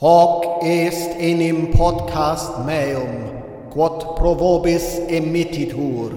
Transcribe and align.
Hoc 0.00 0.60
est 0.64 1.14
enim 1.20 1.70
podcast 1.70 2.66
meum, 2.66 3.70
quod 3.70 4.16
pro 4.16 4.34
vobis 4.40 4.98
emittitur. 5.06 6.10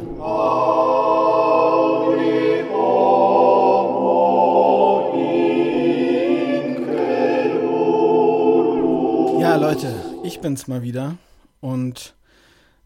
Ja, 9.40 9.55
Leute, 9.58 9.94
ich 10.23 10.41
bin's 10.41 10.68
mal 10.68 10.82
wieder. 10.82 11.20
Und 11.62 12.16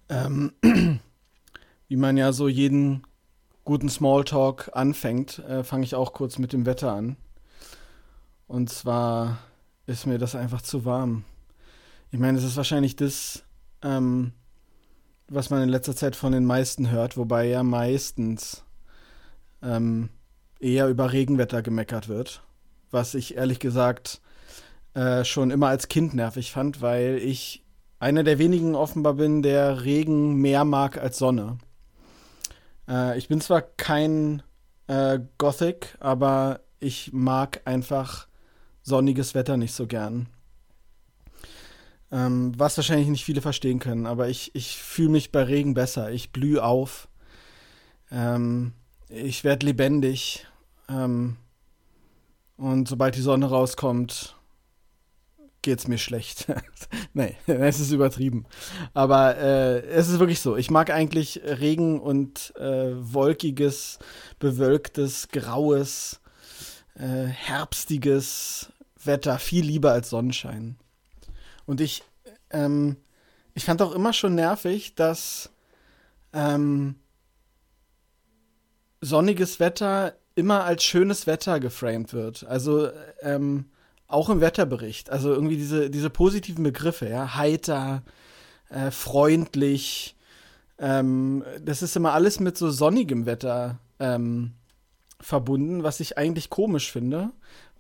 ähm, 0.10 0.52
wie 1.88 1.96
man 1.96 2.18
ja 2.18 2.34
so 2.34 2.50
jeden 2.50 3.04
guten 3.64 3.88
Smalltalk 3.88 4.70
anfängt, 4.74 5.40
äh, 5.40 5.64
fange 5.64 5.86
ich 5.86 5.96
auch 5.96 6.12
kurz 6.12 6.38
mit 6.38 6.52
dem 6.52 6.66
Wetter 6.66 6.92
an. 6.92 7.16
Und 8.48 8.70
zwar 8.70 9.38
ist 9.86 10.06
mir 10.06 10.18
das 10.18 10.36
einfach 10.36 10.62
zu 10.62 10.86
warm. 10.86 11.24
Ich 12.12 12.20
meine, 12.20 12.38
es 12.38 12.44
ist 12.44 12.58
wahrscheinlich 12.58 12.96
das, 12.96 13.44
ähm, 13.82 14.34
was 15.28 15.50
man 15.50 15.64
in 15.64 15.70
letzter 15.70 15.96
Zeit 15.96 16.16
von 16.16 16.34
den 16.34 16.46
meisten 16.46 16.92
hört, 16.92 17.18
wobei 17.18 17.48
ja 17.48 17.64
meistens 17.64 18.64
ähm, 19.64 20.10
eher 20.60 20.88
über 20.90 21.12
Regenwetter 21.12 21.62
gemeckert 21.62 22.08
wird. 22.08 22.44
Was 22.92 23.16
ich 23.16 23.36
ehrlich 23.36 23.60
gesagt 23.60 24.22
äh, 24.94 25.24
schon 25.24 25.52
immer 25.52 25.68
als 25.68 25.88
Kind 25.88 26.14
nervig 26.14 26.52
fand, 26.52 26.82
weil 26.82 27.18
ich 27.18 27.64
einer 28.00 28.24
der 28.24 28.40
wenigen 28.40 28.76
offenbar 28.76 29.14
bin, 29.14 29.42
der 29.42 29.84
Regen 29.84 30.36
mehr 30.36 30.66
mag 30.66 30.98
als 30.98 31.18
Sonne. 31.18 31.60
Äh, 32.90 33.18
ich 33.18 33.28
bin 33.28 33.40
zwar 33.40 33.62
kein 33.62 34.44
äh, 34.88 35.20
Gothic, 35.38 35.96
aber 36.00 36.60
ich 36.80 37.14
mag 37.14 37.62
einfach 37.66 38.28
sonniges 38.84 39.36
Wetter 39.36 39.58
nicht 39.58 39.74
so 39.74 39.88
gern. 39.88 40.28
Ähm, 42.12 42.54
was 42.58 42.78
wahrscheinlich 42.78 43.08
nicht 43.08 43.24
viele 43.24 43.42
verstehen 43.42 43.80
können, 43.80 44.06
aber 44.06 44.28
ich, 44.28 44.54
ich 44.54 44.78
fühle 44.78 45.10
mich 45.10 45.32
bei 45.32 45.44
Regen 45.44 45.74
besser. 45.74 46.12
Ich 46.12 46.32
blühe 46.32 46.64
auf. 46.64 47.08
Ähm, 48.12 48.74
ich 49.08 49.44
werde 49.44 49.66
lebendig. 49.66 50.46
Ähm, 50.90 51.38
und 52.58 52.88
sobald 52.88 53.16
die 53.16 53.22
Sonne 53.22 53.48
rauskommt, 53.48 54.36
geht's 55.62 55.88
mir 55.88 55.98
schlecht. 55.98 56.48
nee, 57.14 57.36
es 57.48 57.80
ist 57.80 57.92
übertrieben. 57.92 58.46
Aber 58.94 59.38
äh, 59.38 59.80
es 59.86 60.10
ist 60.10 60.20
wirklich 60.20 60.40
so. 60.40 60.58
Ich 60.58 60.70
mag 60.70 60.90
eigentlich 60.90 61.42
Regen 61.44 62.00
und 62.00 62.54
äh, 62.58 62.92
wolkiges, 62.96 64.00
bewölktes, 64.40 65.30
graues, 65.30 66.20
äh, 66.96 67.26
herbstiges 67.26 68.71
Wetter 69.06 69.40
viel 69.40 69.66
lieber 69.66 69.92
als 69.92 70.10
Sonnenschein. 70.10 70.78
Und 71.66 71.82
ich, 71.82 72.04
ähm, 72.50 72.98
ich 73.54 73.66
fand 73.66 73.82
auch 73.82 73.94
immer 73.94 74.14
schon 74.14 74.36
nervig, 74.36 74.96
dass 74.96 75.50
ähm, 76.34 76.96
sonniges 79.02 79.60
Wetter 79.60 80.16
immer 80.36 80.64
als 80.64 80.84
schönes 80.84 81.28
Wetter 81.28 81.60
geframed 81.60 82.14
wird. 82.14 82.46
Also 82.46 82.90
ähm, 83.22 83.66
auch 84.08 84.30
im 84.30 84.42
Wetterbericht. 84.42 85.10
Also 85.10 85.34
irgendwie 85.34 85.58
diese, 85.58 85.90
diese 85.90 86.10
positiven 86.10 86.64
Begriffe, 86.64 87.10
ja, 87.10 87.36
heiter, 87.36 88.04
äh, 88.70 88.92
freundlich. 88.92 90.16
Ähm, 90.80 91.44
das 91.64 91.82
ist 91.82 91.96
immer 91.96 92.14
alles 92.14 92.40
mit 92.40 92.58
so 92.58 92.72
sonnigem 92.72 93.26
Wetter 93.26 93.80
ähm, 94.00 94.54
verbunden, 95.20 95.84
was 95.84 96.00
ich 96.00 96.18
eigentlich 96.18 96.50
komisch 96.50 96.92
finde, 96.92 97.32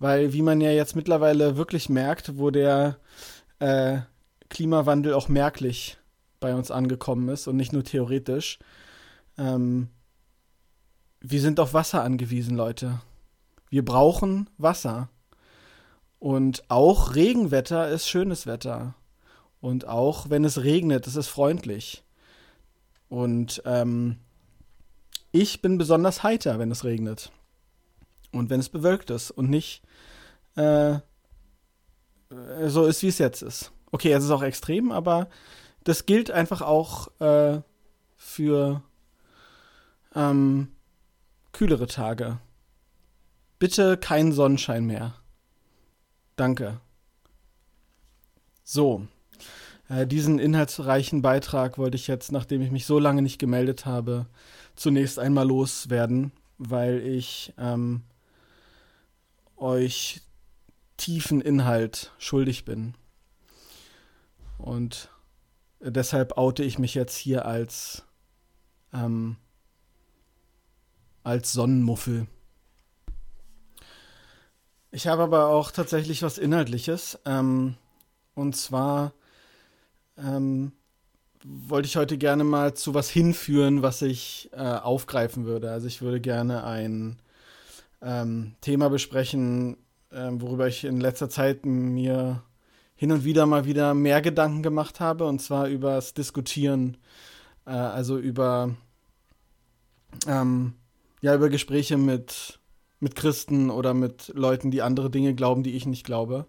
weil 0.02 0.34
wie 0.34 0.42
man 0.42 0.62
ja 0.62 0.72
jetzt 0.72 0.96
mittlerweile 0.96 1.58
wirklich 1.58 1.88
merkt, 1.88 2.40
wo 2.40 2.50
der 2.50 2.98
äh, 3.60 4.00
Klimawandel 4.50 5.14
auch 5.14 5.30
merklich 5.30 6.00
bei 6.40 6.56
uns 6.56 6.72
angekommen 6.72 7.30
ist 7.30 7.48
und 7.48 7.56
nicht 7.56 7.72
nur 7.72 7.84
theoretisch. 7.84 8.58
Ähm, 9.38 9.90
wir 11.20 11.40
sind 11.40 11.60
auf 11.60 11.76
Wasser 11.76 12.02
angewiesen, 12.04 12.58
Leute. 12.58 13.00
Wir 13.70 13.86
brauchen 13.86 14.50
Wasser. 14.58 15.10
Und 16.18 16.64
auch 16.72 17.14
Regenwetter 17.14 17.88
ist 17.90 18.10
schönes 18.10 18.48
Wetter. 18.48 18.96
Und 19.60 19.88
auch 19.88 20.32
wenn 20.32 20.44
es 20.46 20.64
regnet, 20.64 21.06
ist 21.06 21.16
es 21.16 21.28
freundlich. 21.28 22.04
Und 23.08 23.62
ähm, 23.66 24.18
ich 25.32 25.62
bin 25.62 25.78
besonders 25.78 26.24
heiter, 26.24 26.58
wenn 26.58 26.72
es 26.72 26.84
regnet. 26.86 27.32
Und 28.32 28.50
wenn 28.50 28.60
es 28.60 28.70
bewölkt 28.70 29.10
ist 29.10 29.32
und 29.32 29.50
nicht 29.50 29.84
äh, 30.56 31.00
so 32.68 32.86
ist, 32.86 33.04
wie 33.04 33.08
es 33.08 33.18
jetzt 33.18 33.42
ist. 33.42 33.72
Okay, 33.92 34.12
es 34.14 34.24
ist 34.24 34.32
auch 34.32 34.44
extrem, 34.44 34.92
aber 34.92 35.30
das 35.84 36.06
gilt 36.06 36.32
einfach 36.32 36.62
auch 36.62 37.10
äh, 37.20 37.62
für 38.16 38.82
ähm, 40.16 40.70
kühlere 41.52 41.88
Tage. 41.88 42.40
Bitte 43.60 43.98
kein 43.98 44.32
Sonnenschein 44.32 44.86
mehr. 44.86 45.16
Danke. 46.36 46.80
So, 48.64 49.06
äh, 49.90 50.08
diesen 50.08 50.40
inhaltsreichen 50.40 51.22
Beitrag 51.22 51.78
wollte 51.78 51.98
ich 51.98 52.08
jetzt, 52.08 52.32
nachdem 52.32 52.62
ich 52.62 52.72
mich 52.72 52.86
so 52.86 52.98
lange 52.98 53.22
nicht 53.22 53.40
gemeldet 53.40 53.86
habe, 53.86 54.28
zunächst 54.76 55.20
einmal 55.20 55.48
loswerden, 55.48 56.32
weil 56.58 57.00
ich 57.06 57.54
ähm, 57.58 58.04
euch 59.62 60.22
tiefen 60.98 61.42
Inhalt 61.42 62.12
schuldig 62.18 62.66
bin. 62.66 62.96
Und 64.58 65.10
deshalb 65.80 66.38
oute 66.38 66.64
ich 66.64 66.78
mich 66.78 66.94
jetzt 66.94 67.16
hier 67.16 67.46
als 67.46 68.04
ähm, 68.94 69.38
als 71.24 71.54
Sonnenmuffel. 71.54 72.28
Ich 74.92 75.08
habe 75.08 75.24
aber 75.24 75.48
auch 75.48 75.72
tatsächlich 75.72 76.22
was 76.24 76.38
Inhaltliches. 76.38 77.20
Ähm, 77.26 77.76
und 78.34 78.56
zwar 78.56 79.14
ähm, 80.18 80.74
wollte 81.44 81.88
ich 81.88 81.96
heute 81.96 82.18
gerne 82.18 82.44
mal 82.44 82.74
zu 82.74 82.94
was 82.94 83.10
hinführen, 83.10 83.82
was 83.82 84.02
ich 84.02 84.50
äh, 84.52 84.58
aufgreifen 84.58 85.46
würde. 85.46 85.72
Also 85.72 85.88
ich 85.88 86.02
würde 86.02 86.20
gerne 86.20 86.64
ein 86.64 87.20
ähm, 88.02 88.56
Thema 88.62 88.90
besprechen, 88.90 89.78
äh, 90.12 90.30
worüber 90.32 90.68
ich 90.68 90.84
in 90.84 91.00
letzter 91.00 91.30
Zeit 91.30 91.66
mir 91.66 92.44
hin 92.96 93.12
und 93.12 93.24
wieder 93.24 93.46
mal 93.46 93.66
wieder 93.66 93.94
mehr 93.94 94.22
Gedanken 94.22 94.64
gemacht 94.64 95.00
habe, 95.00 95.26
und 95.26 95.42
zwar 95.42 95.68
über 95.68 95.96
das 95.96 96.14
Diskutieren, 96.14 96.98
äh, 97.66 97.72
also 97.72 98.18
über, 98.18 98.76
ähm, 100.28 100.74
ja, 101.22 101.36
über 101.36 101.50
Gespräche 101.50 101.98
mit, 101.98 102.60
mit 103.00 103.16
Christen 103.16 103.70
oder 103.70 103.94
mit 103.94 104.32
Leuten, 104.36 104.72
die 104.72 104.82
andere 104.82 105.10
Dinge 105.10 105.34
glauben, 105.34 105.64
die 105.64 105.76
ich 105.76 105.86
nicht 105.86 106.06
glaube. 106.06 106.46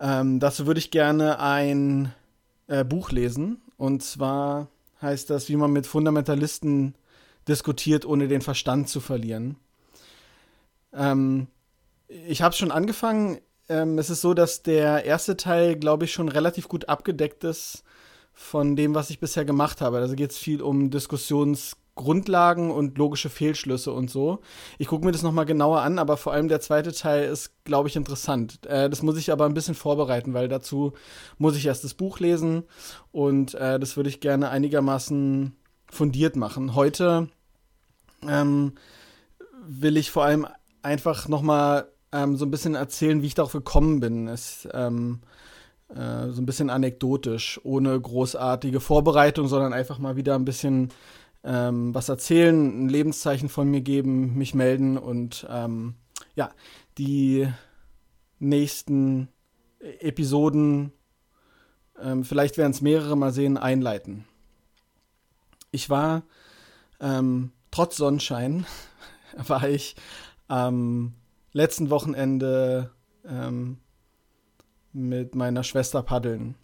Ähm, 0.00 0.38
dazu 0.38 0.66
würde 0.66 0.78
ich 0.78 0.90
gerne 0.90 1.40
ein 1.40 2.12
äh, 2.68 2.84
Buch 2.84 3.10
lesen. 3.10 3.60
Und 3.76 4.02
zwar 4.02 4.68
heißt 5.02 5.30
das, 5.30 5.48
wie 5.48 5.56
man 5.56 5.72
mit 5.72 5.86
Fundamentalisten 5.86 6.94
diskutiert, 7.48 8.04
ohne 8.04 8.28
den 8.28 8.42
Verstand 8.42 8.88
zu 8.88 9.00
verlieren. 9.00 9.56
Ähm, 10.92 11.48
ich 12.08 12.42
habe 12.42 12.54
schon 12.54 12.70
angefangen. 12.70 13.38
Ähm, 13.68 13.98
es 13.98 14.10
ist 14.10 14.20
so, 14.20 14.34
dass 14.34 14.62
der 14.62 15.04
erste 15.04 15.36
Teil, 15.36 15.76
glaube 15.76 16.06
ich, 16.06 16.12
schon 16.12 16.28
relativ 16.28 16.68
gut 16.68 16.88
abgedeckt 16.88 17.44
ist 17.44 17.84
von 18.32 18.76
dem, 18.76 18.94
was 18.94 19.10
ich 19.10 19.20
bisher 19.20 19.44
gemacht 19.44 19.80
habe. 19.80 19.98
Also 19.98 20.14
geht 20.14 20.30
es 20.30 20.38
viel 20.38 20.62
um 20.62 20.90
Diskussions- 20.90 21.76
Grundlagen 21.98 22.70
und 22.70 22.96
logische 22.96 23.28
Fehlschlüsse 23.28 23.92
und 23.92 24.08
so. 24.08 24.38
Ich 24.78 24.86
gucke 24.86 25.04
mir 25.04 25.12
das 25.12 25.22
nochmal 25.22 25.44
genauer 25.44 25.82
an, 25.82 25.98
aber 25.98 26.16
vor 26.16 26.32
allem 26.32 26.48
der 26.48 26.60
zweite 26.60 26.92
Teil 26.92 27.28
ist, 27.28 27.52
glaube 27.64 27.88
ich, 27.88 27.96
interessant. 27.96 28.64
Äh, 28.66 28.88
das 28.88 29.02
muss 29.02 29.18
ich 29.18 29.30
aber 29.30 29.44
ein 29.44 29.52
bisschen 29.52 29.74
vorbereiten, 29.74 30.32
weil 30.32 30.48
dazu 30.48 30.92
muss 31.36 31.56
ich 31.56 31.66
erst 31.66 31.84
das 31.84 31.94
Buch 31.94 32.20
lesen 32.20 32.62
und 33.12 33.54
äh, 33.54 33.78
das 33.78 33.96
würde 33.96 34.08
ich 34.08 34.20
gerne 34.20 34.48
einigermaßen 34.48 35.54
fundiert 35.90 36.36
machen. 36.36 36.74
Heute 36.74 37.28
ähm, 38.26 38.72
will 39.66 39.96
ich 39.96 40.10
vor 40.10 40.24
allem 40.24 40.46
einfach 40.82 41.28
nochmal 41.28 41.88
ähm, 42.12 42.36
so 42.36 42.44
ein 42.44 42.50
bisschen 42.50 42.74
erzählen, 42.74 43.22
wie 43.22 43.26
ich 43.26 43.34
darauf 43.34 43.52
gekommen 43.52 44.00
bin. 44.00 44.28
Es, 44.28 44.68
ähm, 44.72 45.20
äh, 45.88 46.30
so 46.30 46.42
ein 46.42 46.46
bisschen 46.46 46.70
anekdotisch, 46.70 47.60
ohne 47.64 47.98
großartige 47.98 48.80
Vorbereitung, 48.80 49.48
sondern 49.48 49.72
einfach 49.72 49.98
mal 49.98 50.16
wieder 50.16 50.34
ein 50.34 50.44
bisschen 50.44 50.90
ähm, 51.44 51.94
was 51.94 52.08
erzählen, 52.08 52.84
ein 52.84 52.88
Lebenszeichen 52.88 53.48
von 53.48 53.70
mir 53.70 53.80
geben, 53.80 54.36
mich 54.36 54.54
melden 54.54 54.98
und 54.98 55.46
ähm, 55.48 55.94
ja, 56.34 56.50
die 56.98 57.48
nächsten 58.38 59.28
Episoden, 59.80 60.92
ähm, 62.00 62.24
vielleicht 62.24 62.58
werden 62.58 62.72
es 62.72 62.80
mehrere 62.80 63.16
mal 63.16 63.32
sehen, 63.32 63.56
einleiten. 63.56 64.24
Ich 65.70 65.88
war 65.90 66.22
ähm, 67.00 67.52
trotz 67.70 67.96
Sonnenschein, 67.96 68.66
war 69.46 69.68
ich 69.68 69.96
am 70.48 71.14
letzten 71.52 71.90
Wochenende 71.90 72.90
ähm, 73.24 73.78
mit 74.92 75.34
meiner 75.34 75.62
Schwester 75.62 76.02
paddeln 76.02 76.54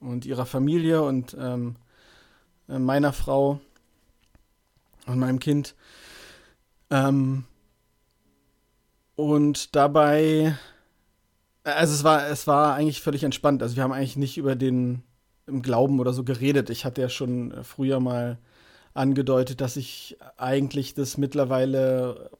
und 0.00 0.26
ihrer 0.26 0.46
Familie 0.46 1.02
und 1.02 1.36
ähm, 1.38 1.76
äh, 2.68 2.78
meiner 2.78 3.12
Frau 3.12 3.60
und 5.06 5.18
meinem 5.18 5.38
Kind. 5.38 5.74
Ähm, 6.90 7.44
und 9.14 9.74
dabei, 9.74 10.56
also 11.64 11.94
es 11.94 12.04
war, 12.04 12.28
es 12.28 12.46
war 12.46 12.74
eigentlich 12.74 13.00
völlig 13.00 13.24
entspannt. 13.24 13.62
Also 13.62 13.76
wir 13.76 13.82
haben 13.82 13.92
eigentlich 13.92 14.16
nicht 14.16 14.36
über 14.36 14.56
den 14.56 15.02
im 15.46 15.62
Glauben 15.62 16.00
oder 16.00 16.12
so 16.12 16.24
geredet. 16.24 16.70
Ich 16.70 16.84
hatte 16.84 17.00
ja 17.00 17.08
schon 17.08 17.54
früher 17.62 18.00
mal 18.00 18.38
angedeutet, 18.94 19.60
dass 19.60 19.76
ich 19.76 20.18
eigentlich 20.36 20.94
das 20.94 21.18
mittlerweile 21.18 22.30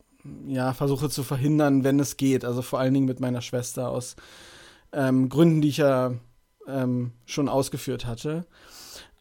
ja 0.47 0.73
versuche 0.73 1.09
zu 1.09 1.23
verhindern, 1.23 1.85
wenn 1.85 2.01
es 2.01 2.17
geht. 2.17 2.45
Also 2.45 2.63
vor 2.63 2.79
allen 2.79 2.95
Dingen 2.95 3.07
mit 3.07 3.21
meiner 3.21 3.43
Schwester 3.43 3.91
aus 3.91 4.17
ähm, 4.93 5.29
Gründen, 5.29 5.61
die 5.61 5.69
ich 5.69 5.79
ja 5.79 6.13
ähm, 6.67 7.13
schon 7.25 7.49
ausgeführt 7.49 8.07
hatte. 8.07 8.47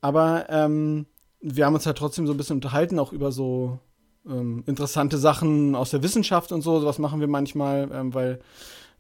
Aber 0.02 0.50
ähm, 0.50 1.06
wir 1.42 1.66
haben 1.66 1.76
uns 1.76 1.86
halt 1.86 1.98
trotzdem 1.98 2.28
so 2.28 2.34
ein 2.34 2.38
bisschen 2.38 2.58
unterhalten, 2.58 3.00
auch 3.00 3.12
über 3.12 3.32
so 3.32 3.80
ähm, 4.28 4.64
interessante 4.66 5.18
Sachen 5.18 5.76
aus 5.76 5.92
der 5.92 6.04
Wissenschaft 6.04 6.52
und 6.52 6.62
so. 6.62 6.80
Sowas 6.80 7.00
machen 7.00 7.20
wir 7.20 7.28
manchmal, 7.28 7.90
ähm, 7.92 8.14
weil 8.14 8.40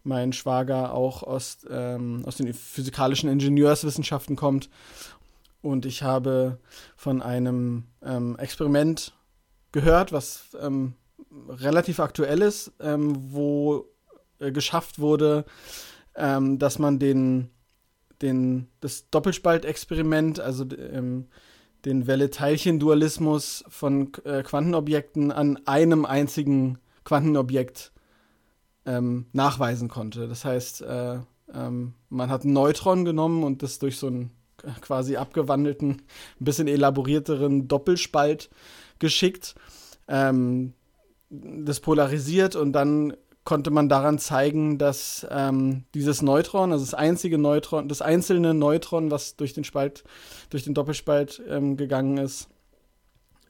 mein 0.04 0.34
Schwager 0.34 0.94
auch 0.94 1.24
aus, 1.24 1.66
ähm, 1.69 2.24
aus 2.25 2.38
den 2.38 2.54
physikalischen 2.54 3.30
Ingenieurswissenschaften 3.30 4.36
kommt. 4.36 4.69
Und 5.62 5.88
ich 5.88 6.04
habe 6.04 6.60
von 6.96 7.24
einem 7.24 7.86
Experiment 8.38 9.13
gehört, 9.72 10.12
was 10.12 10.56
ähm, 10.62 10.94
relativ 11.50 12.00
aktuell 12.00 12.42
ist, 12.42 12.72
ähm, 12.80 13.16
wo 13.32 13.86
äh, 14.40 14.52
geschafft 14.52 15.00
wurde, 15.00 15.46
ähm, 16.16 16.60
dass 16.60 16.80
man 16.80 17.00
den, 17.00 17.50
den, 18.22 18.68
das 18.80 19.10
Doppelspaltexperiment, 19.10 20.40
also 20.40 20.66
ähm, 20.78 21.28
den 21.86 22.08
Welle-Teilchen-Dualismus 22.08 23.64
von 23.68 24.12
äh, 24.24 24.44
Quantenobjekten 24.44 25.32
an 25.32 25.60
einem 25.66 26.06
einzigen 26.06 26.80
Quantenobjekt 27.04 27.92
ähm, 28.86 29.28
nachweisen 29.34 29.88
konnte. 29.88 30.28
Das 30.28 30.46
heißt, 30.46 30.81
äh, 30.81 31.20
ähm, 31.54 31.94
man 32.10 32.30
hat 32.30 32.44
ein 32.44 32.54
Neutron 32.54 33.06
genommen 33.06 33.44
und 33.44 33.62
das 33.62 33.80
durch 33.80 33.98
so 33.98 34.08
einen 34.08 34.31
quasi 34.81 35.16
abgewandelten, 35.16 35.90
ein 35.92 36.04
bisschen 36.40 36.68
elaborierteren 36.68 37.68
Doppelspalt 37.68 38.50
geschickt, 39.00 39.56
ähm, 40.08 40.74
das 41.66 41.80
polarisiert 41.80 42.56
und 42.56 42.74
dann 42.74 43.16
konnte 43.46 43.70
man 43.70 43.88
daran 43.88 44.18
zeigen, 44.18 44.78
dass 44.80 45.26
ähm, 45.30 45.86
dieses 45.94 46.22
Neutron, 46.22 46.72
also 46.72 46.84
das 46.84 46.96
einzige 46.96 47.38
Neutron, 47.38 47.88
das 47.88 48.02
einzelne 48.02 48.54
Neutron, 48.54 49.12
was 49.12 49.36
durch 49.36 49.54
den 49.54 49.64
Spalt, 49.64 50.04
durch 50.50 50.64
den 50.64 50.74
Doppelspalt 50.74 51.42
ähm, 51.48 51.78
gegangen 51.78 52.18
ist, 52.18 52.50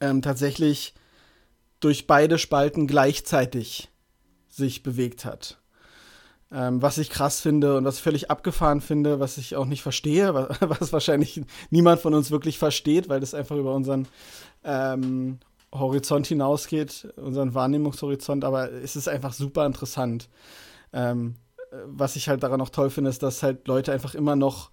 ähm, 0.00 0.20
tatsächlich 0.20 0.94
durch 1.80 2.06
beide 2.06 2.38
Spalten 2.38 2.86
gleichzeitig 2.86 3.90
sich 4.48 4.82
bewegt 4.82 5.24
hat. 5.24 5.58
Ähm, 6.52 6.80
was 6.80 6.98
ich 6.98 7.10
krass 7.10 7.40
finde 7.40 7.76
und 7.76 7.84
was 7.84 7.98
völlig 7.98 8.30
abgefahren 8.30 8.80
finde, 8.80 9.18
was 9.18 9.36
ich 9.38 9.56
auch 9.56 9.64
nicht 9.64 9.82
verstehe, 9.82 10.34
was, 10.34 10.58
was 10.80 10.92
wahrscheinlich 10.92 11.42
niemand 11.70 12.00
von 12.00 12.14
uns 12.14 12.30
wirklich 12.30 12.58
versteht, 12.58 13.08
weil 13.08 13.20
das 13.20 13.34
einfach 13.34 13.56
über 13.56 13.74
unseren 13.74 14.06
ähm, 14.62 15.38
Horizont 15.78 16.26
hinausgeht, 16.26 17.08
unseren 17.16 17.54
Wahrnehmungshorizont, 17.54 18.44
aber 18.44 18.72
es 18.72 18.96
ist 18.96 19.08
einfach 19.08 19.32
super 19.32 19.66
interessant. 19.66 20.28
Ähm, 20.92 21.36
was 21.86 22.16
ich 22.16 22.28
halt 22.28 22.42
daran 22.42 22.60
auch 22.60 22.70
toll 22.70 22.90
finde, 22.90 23.10
ist, 23.10 23.22
dass 23.22 23.42
halt 23.42 23.66
Leute 23.68 23.92
einfach 23.92 24.14
immer 24.14 24.36
noch 24.36 24.70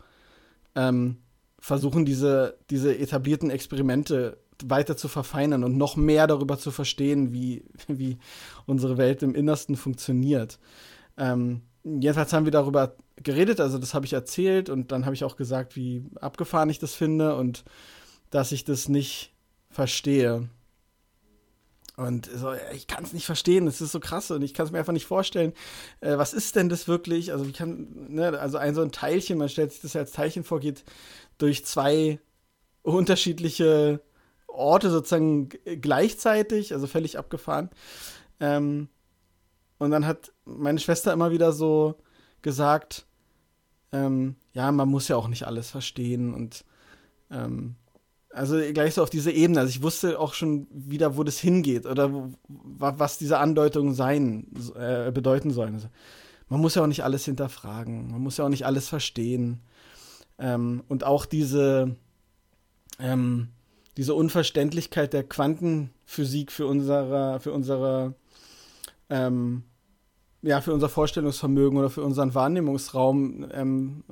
ähm, 0.76 1.18
versuchen, 1.60 2.06
diese, 2.06 2.58
diese 2.70 2.98
etablierten 2.98 3.50
Experimente 3.50 4.38
weiter 4.64 4.96
zu 4.96 5.08
verfeinern 5.08 5.64
und 5.64 5.78
noch 5.78 5.96
mehr 5.96 6.28
darüber 6.28 6.58
zu 6.58 6.72
verstehen, 6.72 7.34
wie, 7.34 7.64
wie 7.88 8.18
unsere 8.66 8.98
Welt 8.98 9.24
im 9.24 9.36
Innersten 9.36 9.76
funktioniert. 9.76 10.60
Ähm, 11.18 11.62
jedenfalls 11.84 12.34
haben 12.34 12.46
wir 12.46 12.52
darüber 12.52 12.96
geredet, 13.18 13.60
also 13.60 13.78
das 13.78 13.94
habe 13.94 14.06
ich 14.06 14.14
erzählt 14.14 14.70
und 14.70 14.92
dann 14.92 15.06
habe 15.06 15.16
ich 15.16 15.24
auch 15.24 15.36
gesagt, 15.36 15.76
wie 15.76 16.04
abgefahren 16.20 16.70
ich 16.70 16.80
das 16.80 16.94
finde 16.94 17.36
und 17.36 17.64
dass 18.30 18.52
ich 18.52 18.64
das 18.64 18.90
nicht 18.90 19.34
verstehe. 19.70 20.50
Und 21.96 22.28
so, 22.34 22.54
ich 22.74 22.88
kann 22.88 23.04
es 23.04 23.14
nicht 23.14 23.26
verstehen, 23.26 23.68
es 23.68 23.80
ist 23.80 23.92
so 23.92 24.00
krass 24.00 24.32
und 24.32 24.42
ich 24.42 24.56
kann 24.56 24.66
es 24.66 24.72
mir 24.72 24.80
einfach 24.80 24.94
nicht 24.94 25.06
vorstellen. 25.06 25.54
Äh, 26.02 26.18
was 26.18 26.34
ist 26.34 26.56
denn 26.56 26.70
das 26.70 26.88
wirklich? 26.88 27.32
Also, 27.32 27.48
wie 27.48 27.52
kann, 27.52 27.88
ne, 28.10 28.40
also 28.40 28.58
ein 28.58 28.74
so 28.74 28.82
ein 28.82 28.92
Teilchen, 28.92 29.38
man 29.38 29.50
stellt 29.50 29.72
sich 29.72 29.82
das 29.82 29.94
ja 29.94 30.02
als 30.02 30.12
Teilchen 30.12 30.44
vor, 30.44 30.60
geht 30.60 30.84
durch 31.38 31.66
zwei 31.66 32.20
unterschiedliche 32.82 34.02
Orte 34.48 34.90
sozusagen 34.90 35.50
gleichzeitig, 35.82 36.74
also 36.74 36.88
völlig 36.88 37.18
abgefahren. 37.18 37.70
Ähm, 38.40 38.90
und 39.78 39.92
dann 39.92 40.06
hat 40.06 40.32
meine 40.46 40.80
Schwester 40.80 41.14
immer 41.14 41.32
wieder 41.32 41.52
so 41.52 41.96
gesagt, 42.42 43.06
ähm, 43.92 44.36
ja, 44.54 44.72
man 44.72 44.90
muss 44.90 45.08
ja 45.08 45.16
auch 45.16 45.28
nicht 45.28 45.46
alles 45.46 45.70
verstehen 45.70 46.34
und 46.34 46.66
ähm, 47.32 47.76
also 48.34 48.58
gleich 48.74 48.96
so 48.96 49.04
auf 49.04 49.10
diese 49.10 49.32
Ebene. 49.32 49.60
Also 49.60 49.70
ich 49.70 49.82
wusste 49.82 50.20
auch 50.20 50.34
schon 50.34 50.68
wieder, 50.72 51.18
wo 51.18 51.24
das 51.24 51.40
hingeht 51.40 51.86
oder 51.86 52.12
wo, 52.12 52.32
was 52.48 53.18
diese 53.18 53.38
Andeutungen 53.38 53.94
sein, 53.94 54.48
äh, 54.76 55.12
bedeuten 55.12 55.52
sollen. 55.52 55.76
Also 55.76 55.88
man 56.50 56.60
muss 56.60 56.76
ja 56.76 56.84
auch 56.84 56.88
nicht 56.88 57.04
alles 57.04 57.26
hinterfragen, 57.26 58.12
man 58.12 58.22
muss 58.22 58.38
ja 58.38 58.46
auch 58.46 58.50
nicht 58.50 58.66
alles 58.66 58.90
verstehen. 58.90 59.62
Ähm, 60.40 60.84
und 60.88 61.04
auch 61.04 61.26
diese, 61.26 61.96
ähm, 63.00 63.50
diese 63.98 64.16
Unverständlichkeit 64.16 65.14
der 65.14 65.24
Quantenphysik 65.24 66.52
für 66.52 66.66
unsere, 66.66 67.40
für 67.40 67.54
unsere, 67.54 68.16
ähm, 69.10 69.64
ja, 70.42 70.60
für 70.60 70.74
unser 70.74 70.90
Vorstellungsvermögen 70.90 71.78
oder 71.78 71.90
für 71.90 72.04
unseren 72.04 72.34
Wahrnehmungsraum 72.34 73.48
ähm, 73.52 74.04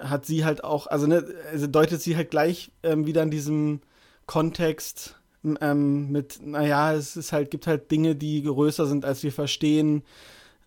hat 0.00 0.26
sie 0.26 0.44
halt 0.44 0.64
auch, 0.64 0.86
also, 0.86 1.06
ne, 1.06 1.24
also 1.50 1.66
deutet 1.66 2.00
sie 2.02 2.16
halt 2.16 2.30
gleich 2.30 2.70
ähm, 2.82 3.06
wieder 3.06 3.22
in 3.22 3.30
diesem 3.30 3.80
Kontext 4.26 5.16
ähm, 5.60 6.10
mit, 6.10 6.44
naja, 6.44 6.92
es 6.92 7.16
ist 7.16 7.32
halt, 7.32 7.50
gibt 7.50 7.66
halt 7.66 7.90
Dinge, 7.90 8.16
die 8.16 8.42
größer 8.42 8.86
sind, 8.86 9.04
als 9.04 9.22
wir 9.22 9.32
verstehen. 9.32 10.02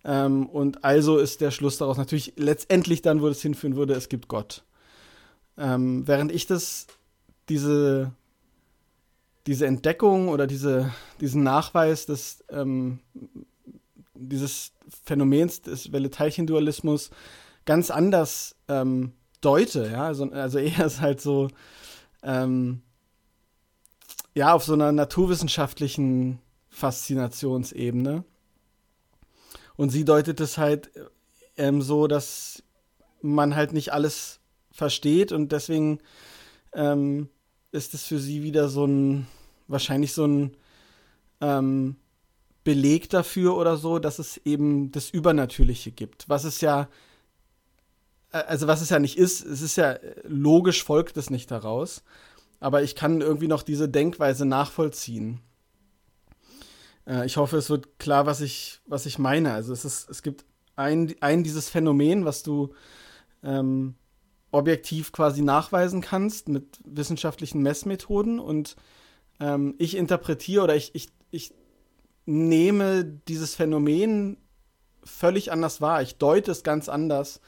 Ähm, 0.06 0.48
und 0.48 0.84
also 0.84 1.18
ist 1.18 1.42
der 1.42 1.52
Schluss 1.52 1.78
daraus 1.78 1.98
natürlich 1.98 2.34
letztendlich 2.38 3.02
dann, 3.02 3.22
wo 3.22 3.28
es 3.28 3.42
hinführen 3.42 3.76
würde, 3.76 3.94
es 3.94 4.10
gibt 4.10 4.28
Gott. 4.30 4.64
Ähm, 5.58 6.08
während 6.08 6.32
ich 6.32 6.48
das, 6.48 6.88
diese, 7.50 8.12
diese 9.46 9.68
Entdeckung 9.68 10.30
oder 10.30 10.48
diese, 10.48 10.94
diesen 11.20 11.44
Nachweis 11.44 12.06
des, 12.06 12.44
ähm, 12.50 13.00
dieses 14.14 14.72
Phänomens 15.04 15.62
des 15.62 15.92
Welle-Teilchen-Dualismus 15.92 17.10
ganz 17.66 17.92
anders 17.92 18.56
ähm, 18.68 19.12
deute, 19.42 19.90
ja, 19.92 20.06
also, 20.06 20.30
also 20.32 20.58
eher 20.60 20.86
ist 20.86 21.02
halt 21.02 21.22
so, 21.22 21.50
ähm, 22.24 22.82
ja, 24.34 24.54
auf 24.54 24.64
so 24.64 24.74
einer 24.74 24.92
naturwissenschaftlichen 24.92 26.40
Faszinationsebene. 26.70 28.24
Und 29.76 29.90
sie 29.90 30.06
deutet 30.06 30.40
es 30.40 30.58
halt 30.58 30.92
ähm, 31.58 31.82
so, 31.82 32.08
dass 32.08 32.64
man 33.22 33.56
halt 33.56 33.74
nicht 33.74 33.92
alles 33.94 34.40
versteht 34.72 35.32
und 35.32 35.52
deswegen 35.52 36.00
ähm, 36.74 37.30
ist 37.72 37.94
es 37.94 38.06
für 38.06 38.20
sie 38.20 38.44
wieder 38.44 38.70
so 38.70 38.86
ein, 38.86 39.28
wahrscheinlich 39.68 40.14
so 40.14 40.26
ein 40.26 40.58
ähm, 41.42 41.98
Beleg 42.64 43.10
dafür 43.10 43.56
oder 43.56 43.78
so, 43.78 44.00
dass 44.00 44.20
es 44.20 44.38
eben 44.46 44.92
das 44.92 45.10
Übernatürliche 45.10 45.92
gibt, 45.92 46.30
was 46.30 46.44
es 46.44 46.62
ja 46.62 46.88
also 48.32 48.68
was 48.68 48.82
es 48.82 48.90
ja 48.90 49.00
nicht 49.00 49.18
ist, 49.18 49.46
es 49.46 49.62
ist 49.62 49.76
ja 49.76 49.98
logisch 50.24 50.84
folgt 50.84 51.18
es 51.18 51.30
nicht 51.30 51.50
daraus, 51.52 52.04
aber 52.60 52.84
ich 52.84 52.96
kann 52.96 53.22
irgendwie 53.22 53.48
noch 53.48 53.64
diese 53.64 53.90
Denkweise 53.90 54.46
nachvollziehen. 54.46 55.42
Äh, 57.08 57.26
ich 57.26 57.38
hoffe, 57.38 57.58
es 57.58 57.70
wird 57.70 58.00
klar, 58.00 58.26
was 58.26 58.42
ich, 58.42 58.82
was 58.86 59.06
ich 59.06 59.18
meine. 59.18 59.54
Also 59.54 59.74
es, 59.74 59.86
ist, 59.86 60.10
es 60.10 60.22
gibt 60.22 60.46
ein, 60.76 61.16
ein 61.22 61.44
dieses 61.44 61.70
Phänomen, 61.70 62.26
was 62.26 62.44
du 62.44 62.74
ähm, 63.44 63.96
objektiv 64.52 65.12
quasi 65.12 65.42
nachweisen 65.42 66.02
kannst 66.02 66.50
mit 66.50 66.80
wissenschaftlichen 66.84 67.62
Messmethoden 67.62 68.40
und 68.40 68.76
ähm, 69.40 69.76
ich 69.78 69.96
interpretiere 69.96 70.64
oder 70.64 70.76
ich, 70.76 70.94
ich, 70.96 71.10
ich 71.32 71.54
nehme 72.26 73.06
dieses 73.28 73.56
Phänomen 73.56 74.38
völlig 75.04 75.52
anders 75.52 75.82
wahr. 75.82 76.02
Ich 76.02 76.18
deute 76.18 76.52
es 76.52 76.64
ganz 76.64 76.90
anders 76.90 77.42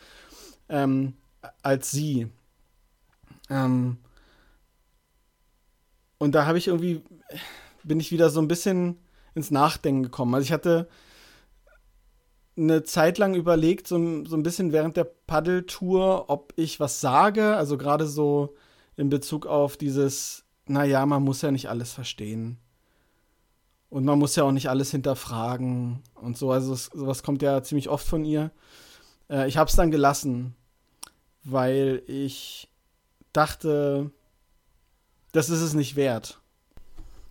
ähm, 0.71 1.13
als 1.61 1.91
sie. 1.91 2.27
Ähm, 3.49 3.97
und 6.17 6.33
da 6.33 6.45
habe 6.45 6.57
ich 6.57 6.67
irgendwie, 6.67 7.03
bin 7.83 7.99
ich 7.99 8.11
wieder 8.11 8.29
so 8.29 8.41
ein 8.41 8.47
bisschen 8.47 8.97
ins 9.35 9.51
Nachdenken 9.51 10.03
gekommen. 10.03 10.33
Also 10.33 10.45
ich 10.45 10.51
hatte 10.51 10.87
eine 12.57 12.83
Zeit 12.83 13.17
lang 13.17 13.35
überlegt, 13.35 13.87
so, 13.87 14.25
so 14.25 14.35
ein 14.35 14.43
bisschen 14.43 14.71
während 14.71 14.97
der 14.97 15.05
Paddeltour, 15.05 16.29
ob 16.29 16.53
ich 16.55 16.79
was 16.79 17.01
sage. 17.01 17.55
Also 17.55 17.77
gerade 17.77 18.07
so 18.07 18.55
in 18.95 19.09
Bezug 19.09 19.45
auf 19.45 19.77
dieses, 19.77 20.45
naja, 20.67 21.05
man 21.05 21.23
muss 21.23 21.41
ja 21.41 21.51
nicht 21.51 21.69
alles 21.69 21.93
verstehen. 21.93 22.57
Und 23.89 24.05
man 24.05 24.19
muss 24.19 24.37
ja 24.37 24.43
auch 24.43 24.53
nicht 24.53 24.69
alles 24.69 24.91
hinterfragen 24.91 26.01
und 26.15 26.37
so. 26.37 26.51
Also 26.51 26.75
sowas 26.75 27.23
kommt 27.23 27.41
ja 27.41 27.61
ziemlich 27.61 27.89
oft 27.89 28.07
von 28.07 28.23
ihr. 28.23 28.51
Äh, 29.29 29.47
ich 29.47 29.57
habe 29.57 29.69
es 29.69 29.75
dann 29.75 29.91
gelassen, 29.91 30.55
weil 31.43 32.03
ich 32.07 32.69
dachte, 33.33 34.11
das 35.31 35.49
ist 35.49 35.61
es 35.61 35.73
nicht 35.73 35.95
wert. 35.95 36.39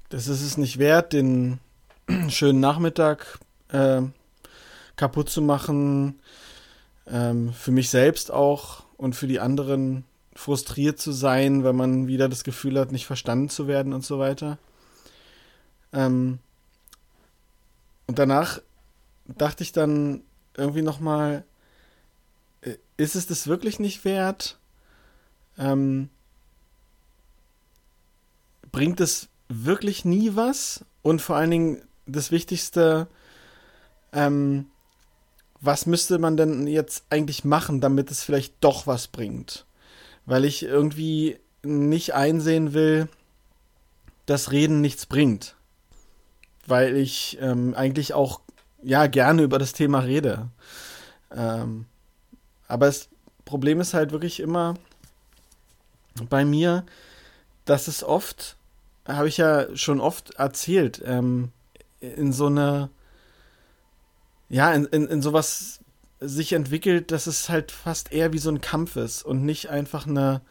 Das 0.09 0.27
ist 0.27 0.43
es 0.43 0.57
nicht 0.57 0.79
wert, 0.79 1.13
den 1.13 1.61
schönen 2.29 2.61
Nachmittag 2.61 3.39
äh, 3.69 4.03
kaputt 4.97 5.31
zu 5.31 5.43
machen. 5.43 6.21
Ähm, 7.07 7.53
für 7.53 7.71
mich 7.71 7.91
selbst 7.91 8.31
auch 8.31 8.85
und 8.97 9.15
für 9.15 9.27
die 9.27 9.41
anderen 9.41 10.05
frustriert 10.35 10.99
zu 10.99 11.13
sein, 11.13 11.65
wenn 11.65 11.77
man 11.77 12.07
wieder 12.07 12.29
das 12.29 12.45
Gefühl 12.45 12.79
hat, 12.79 12.93
nicht 12.93 13.07
verstanden 13.07 13.49
zu 13.49 13.67
werden 13.67 13.93
und 13.93 14.05
so 14.05 14.19
weiter. 14.19 14.59
Ähm, 15.93 16.39
und 18.07 18.19
danach 18.19 18.61
dachte 19.27 19.63
ich 19.63 19.73
dann 19.73 20.23
irgendwie 20.57 20.83
noch 20.83 21.01
mal, 21.01 21.37
äh, 21.37 21.50
ist 23.01 23.17
es 23.17 23.27
das 23.27 23.47
wirklich 23.47 23.79
nicht 23.79 24.05
wert? 24.05 24.59
Ähm, 25.59 26.11
bringt 28.71 29.01
es 29.01 29.29
wirklich 29.49 30.05
nie 30.05 30.37
was? 30.37 30.85
Und 31.03 31.23
vor 31.23 31.37
allen 31.37 31.51
Dingen 31.51 31.83
das 32.07 32.31
Wichtigste, 32.31 33.09
ähm, 34.13 34.67
was 35.61 35.87
müsste 35.87 36.19
man 36.19 36.37
denn 36.37 36.67
jetzt 36.67 37.05
eigentlich 37.11 37.45
machen, 37.45 37.81
damit 37.81 38.11
es 38.11 38.23
vielleicht 38.23 38.55
doch 38.61 38.87
was 38.87 39.09
bringt? 39.09 39.67
Weil 40.27 40.45
ich 40.45 40.63
irgendwie 40.63 41.39
nicht 41.63 42.15
einsehen 42.15 42.75
will, 42.75 43.09
dass 44.27 44.53
Reden 44.53 44.81
nichts 44.81 45.07
bringt. 45.07 45.57
Weil 46.67 46.97
ich 46.97 47.39
ähm, 47.41 47.75
eigentlich 47.75 48.13
auch 48.13 48.41
ja 48.83 49.07
gerne 49.07 49.43
über 49.43 49.59
das 49.59 49.73
Thema 49.73 50.01
rede. 50.01 50.49
Ähm, 51.35 51.87
aber 52.71 52.87
das 52.87 53.09
Problem 53.45 53.81
ist 53.81 53.95
halt 53.95 54.13
wirklich 54.13 54.41
immer 54.41 54.75
bei 56.29 56.45
mir, 56.45 56.85
dass 57.65 57.89
es 57.89 58.03
oft, 58.03 58.57
habe 59.07 59.29
ich 59.29 59.37
ja 59.37 59.75
schon 59.77 60.01
oft 60.01 60.35
erzählt, 60.35 61.03
ähm, 61.05 61.51
in 62.01 62.33
so 62.33 62.47
eine 62.47 62.91
ja, 64.51 64.73
in, 64.75 64.85
in, 64.87 65.07
in 65.07 65.23
sowas 65.23 65.81
sich 66.19 66.53
entwickelt, 66.53 67.13
dass 67.13 67.27
es 67.27 67.49
halt 67.49 67.73
fast 67.73 68.13
eher 68.13 68.35
wie 68.35 68.39
so 68.39 68.51
ein 68.51 68.61
Kampf 68.61 68.97
ist 68.97 69.23
und 69.23 69.45
nicht 69.45 69.71
einfach 69.71 70.07
eine 70.07 70.43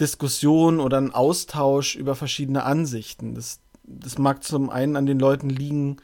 Diskussion 0.00 0.80
oder 0.80 0.98
ein 0.98 1.12
Austausch 1.12 1.96
über 1.96 2.14
verschiedene 2.14 2.62
Ansichten. 2.62 3.34
Das, 3.34 3.60
das 3.82 4.16
mag 4.16 4.42
zum 4.44 4.70
einen 4.70 4.96
an 4.96 5.04
den 5.04 5.18
Leuten 5.18 5.50
liegen, 5.50 5.98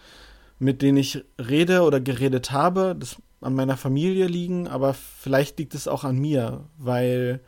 mit 0.59 0.83
denen 0.83 0.99
ich 0.99 1.25
rede 1.39 1.83
oder 1.83 2.01
geredet 2.01 2.51
habe, 2.51 2.95
das 2.99 3.17
an 3.41 3.55
meiner 3.55 3.77
Familie 3.77 4.27
liegen, 4.27 4.69
aber 4.69 4.95
vielleicht 4.95 5.59
liegt 5.59 5.75
es 5.75 5.89
auch 5.89 6.05
an 6.05 6.19
mir, 6.19 6.65
weil 6.79 7.41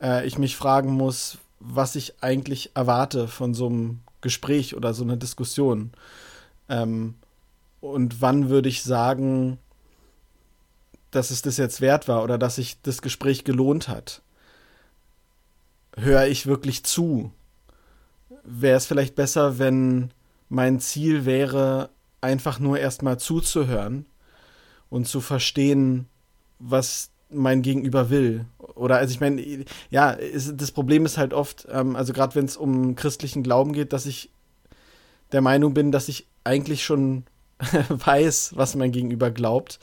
äh, 0.00 0.26
ich 0.26 0.38
mich 0.38 0.56
fragen 0.56 0.92
muss, 0.92 1.38
was 1.58 1.96
ich 1.96 2.22
eigentlich 2.22 2.70
erwarte 2.74 3.28
von 3.28 3.54
so 3.54 3.66
einem 3.66 4.00
Gespräch 4.20 4.76
oder 4.76 4.94
so 4.94 5.02
einer 5.02 5.16
Diskussion. 5.16 5.92
Ähm, 6.68 7.14
und 7.80 8.20
wann 8.20 8.48
würde 8.48 8.68
ich 8.68 8.82
sagen, 8.82 9.58
dass 11.10 11.30
es 11.30 11.42
das 11.42 11.56
jetzt 11.56 11.80
wert 11.80 12.06
war 12.06 12.22
oder 12.22 12.38
dass 12.38 12.56
sich 12.56 12.80
das 12.82 13.02
Gespräch 13.02 13.44
gelohnt 13.44 13.88
hat? 13.88 14.22
Höre 15.96 16.26
ich 16.26 16.46
wirklich 16.46 16.84
zu? 16.84 17.32
Wäre 18.44 18.76
es 18.76 18.86
vielleicht 18.86 19.14
besser, 19.14 19.58
wenn 19.58 20.12
mein 20.48 20.80
Ziel 20.80 21.24
wäre, 21.24 21.90
einfach 22.20 22.60
nur 22.60 22.78
erstmal 22.78 23.18
zuzuhören 23.18 24.06
und 24.92 25.08
zu 25.08 25.22
verstehen, 25.22 26.06
was 26.58 27.08
mein 27.30 27.62
Gegenüber 27.62 28.10
will. 28.10 28.44
Oder 28.74 28.96
also 28.96 29.10
ich 29.10 29.20
meine, 29.20 29.64
ja, 29.88 30.10
ist, 30.10 30.60
das 30.60 30.70
Problem 30.70 31.06
ist 31.06 31.16
halt 31.16 31.32
oft, 31.32 31.66
ähm, 31.70 31.96
also 31.96 32.12
gerade 32.12 32.34
wenn 32.34 32.44
es 32.44 32.58
um 32.58 32.94
christlichen 32.94 33.42
Glauben 33.42 33.72
geht, 33.72 33.94
dass 33.94 34.04
ich 34.04 34.30
der 35.32 35.40
Meinung 35.40 35.72
bin, 35.72 35.92
dass 35.92 36.08
ich 36.08 36.26
eigentlich 36.44 36.84
schon 36.84 37.24
weiß, 37.88 38.52
was 38.54 38.74
mein 38.74 38.92
Gegenüber 38.92 39.30
glaubt. 39.30 39.80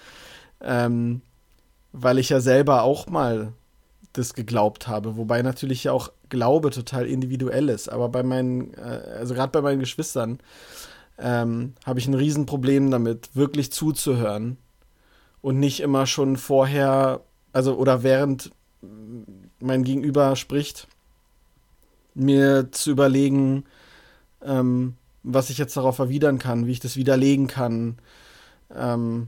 Ähm, 0.62 1.22
weil 1.92 2.20
ich 2.20 2.30
ja 2.30 2.39
selber 2.39 2.84
auch 2.84 3.08
mal 3.08 3.54
das 4.13 4.36
geglaubt 4.36 4.88
habe, 4.88 5.18
wobei 5.18 5.42
natürlich 5.42 5.86
ja 5.86 5.92
auch 5.92 6.12
Glaube 6.30 6.70
total 6.70 7.08
individuell 7.08 7.70
ist. 7.70 7.89
Aber 7.89 8.10
bei 8.10 8.22
meinen, 8.22 8.75
äh, 8.75 9.18
also 9.18 9.34
gerade 9.34 9.51
bei 9.51 9.62
meinen 9.62 9.80
Geschwistern, 9.80 10.38
ähm, 11.18 11.74
habe 11.84 11.98
ich 11.98 12.08
ein 12.08 12.13
Riesenproblem 12.13 12.92
damit, 12.92 13.36
wirklich 13.36 13.72
zuzuhören 13.72 14.58
und 15.41 15.60
nicht 15.60 15.79
immer 15.79 16.05
schon 16.05 16.38
vorher, 16.38 17.22
also 17.53 17.75
oder 17.75 18.03
während 18.03 18.51
mein 19.60 19.84
Gegenüber 19.84 20.36
spricht, 20.36 20.88
mir 22.13 22.72
zu 22.72 22.91
überlegen, 22.91 23.65
ähm, 24.43 24.96
was 25.24 25.50
ich 25.50 25.58
jetzt 25.58 25.75
darauf 25.75 26.00
erwidern 26.00 26.39
kann, 26.39 26.65
wie 26.65 26.72
ich 26.72 26.79
das 26.79 26.96
widerlegen 26.96 27.48
kann. 27.48 27.98
Ähm, 28.75 29.27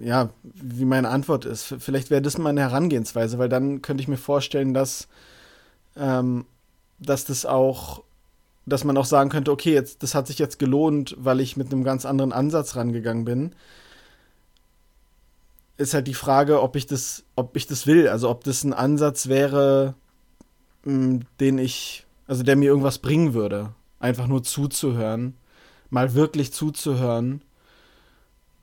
ja, 0.00 0.30
wie 0.42 0.84
meine 0.84 1.10
Antwort 1.10 1.44
ist. 1.44 1.74
Vielleicht 1.78 2.10
wäre 2.10 2.22
das 2.22 2.38
meine 2.38 2.62
Herangehensweise, 2.62 3.38
weil 3.38 3.48
dann 3.48 3.82
könnte 3.82 4.02
ich 4.02 4.08
mir 4.08 4.16
vorstellen, 4.16 4.74
dass, 4.74 5.08
ähm, 5.96 6.46
dass 6.98 7.24
das 7.24 7.44
auch, 7.44 8.02
dass 8.66 8.84
man 8.84 8.96
auch 8.96 9.04
sagen 9.04 9.30
könnte, 9.30 9.52
okay, 9.52 9.74
jetzt, 9.74 10.02
das 10.02 10.14
hat 10.14 10.26
sich 10.26 10.38
jetzt 10.38 10.58
gelohnt, 10.58 11.14
weil 11.18 11.40
ich 11.40 11.56
mit 11.56 11.72
einem 11.72 11.84
ganz 11.84 12.06
anderen 12.06 12.32
Ansatz 12.32 12.76
rangegangen 12.76 13.24
bin. 13.24 13.54
Ist 15.76 15.94
halt 15.94 16.06
die 16.06 16.14
Frage, 16.14 16.62
ob 16.62 16.76
ich 16.76 16.86
das, 16.86 17.24
ob 17.34 17.56
ich 17.56 17.66
das 17.66 17.86
will, 17.86 18.08
also 18.08 18.30
ob 18.30 18.44
das 18.44 18.62
ein 18.62 18.72
Ansatz 18.72 19.28
wäre, 19.28 19.94
mh, 20.84 21.20
den 21.40 21.58
ich, 21.58 22.06
also 22.26 22.42
der 22.42 22.56
mir 22.56 22.66
irgendwas 22.66 22.98
bringen 22.98 23.34
würde. 23.34 23.74
Einfach 23.98 24.26
nur 24.26 24.42
zuzuhören, 24.42 25.34
mal 25.90 26.14
wirklich 26.14 26.52
zuzuhören. 26.52 27.42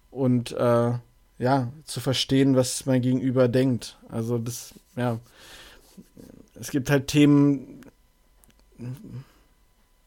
Und 0.09 0.51
äh, 0.51 0.93
ja, 1.39 1.71
zu 1.85 1.99
verstehen, 1.99 2.55
was 2.55 2.85
mein 2.85 3.01
Gegenüber 3.01 3.47
denkt. 3.47 3.97
Also 4.09 4.37
das, 4.37 4.73
ja, 4.95 5.19
es 6.59 6.69
gibt 6.69 6.89
halt 6.89 7.07
Themen, 7.07 7.81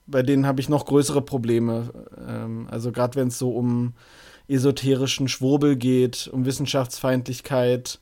bei 0.06 0.22
denen 0.22 0.46
habe 0.46 0.60
ich 0.60 0.68
noch 0.68 0.86
größere 0.86 1.22
Probleme. 1.22 1.90
Ähm, 2.28 2.68
also 2.70 2.92
gerade 2.92 3.16
wenn 3.16 3.28
es 3.28 3.38
so 3.38 3.50
um 3.50 3.94
esoterischen 4.48 5.28
Schwurbel 5.28 5.76
geht, 5.76 6.28
um 6.32 6.44
Wissenschaftsfeindlichkeit, 6.44 7.98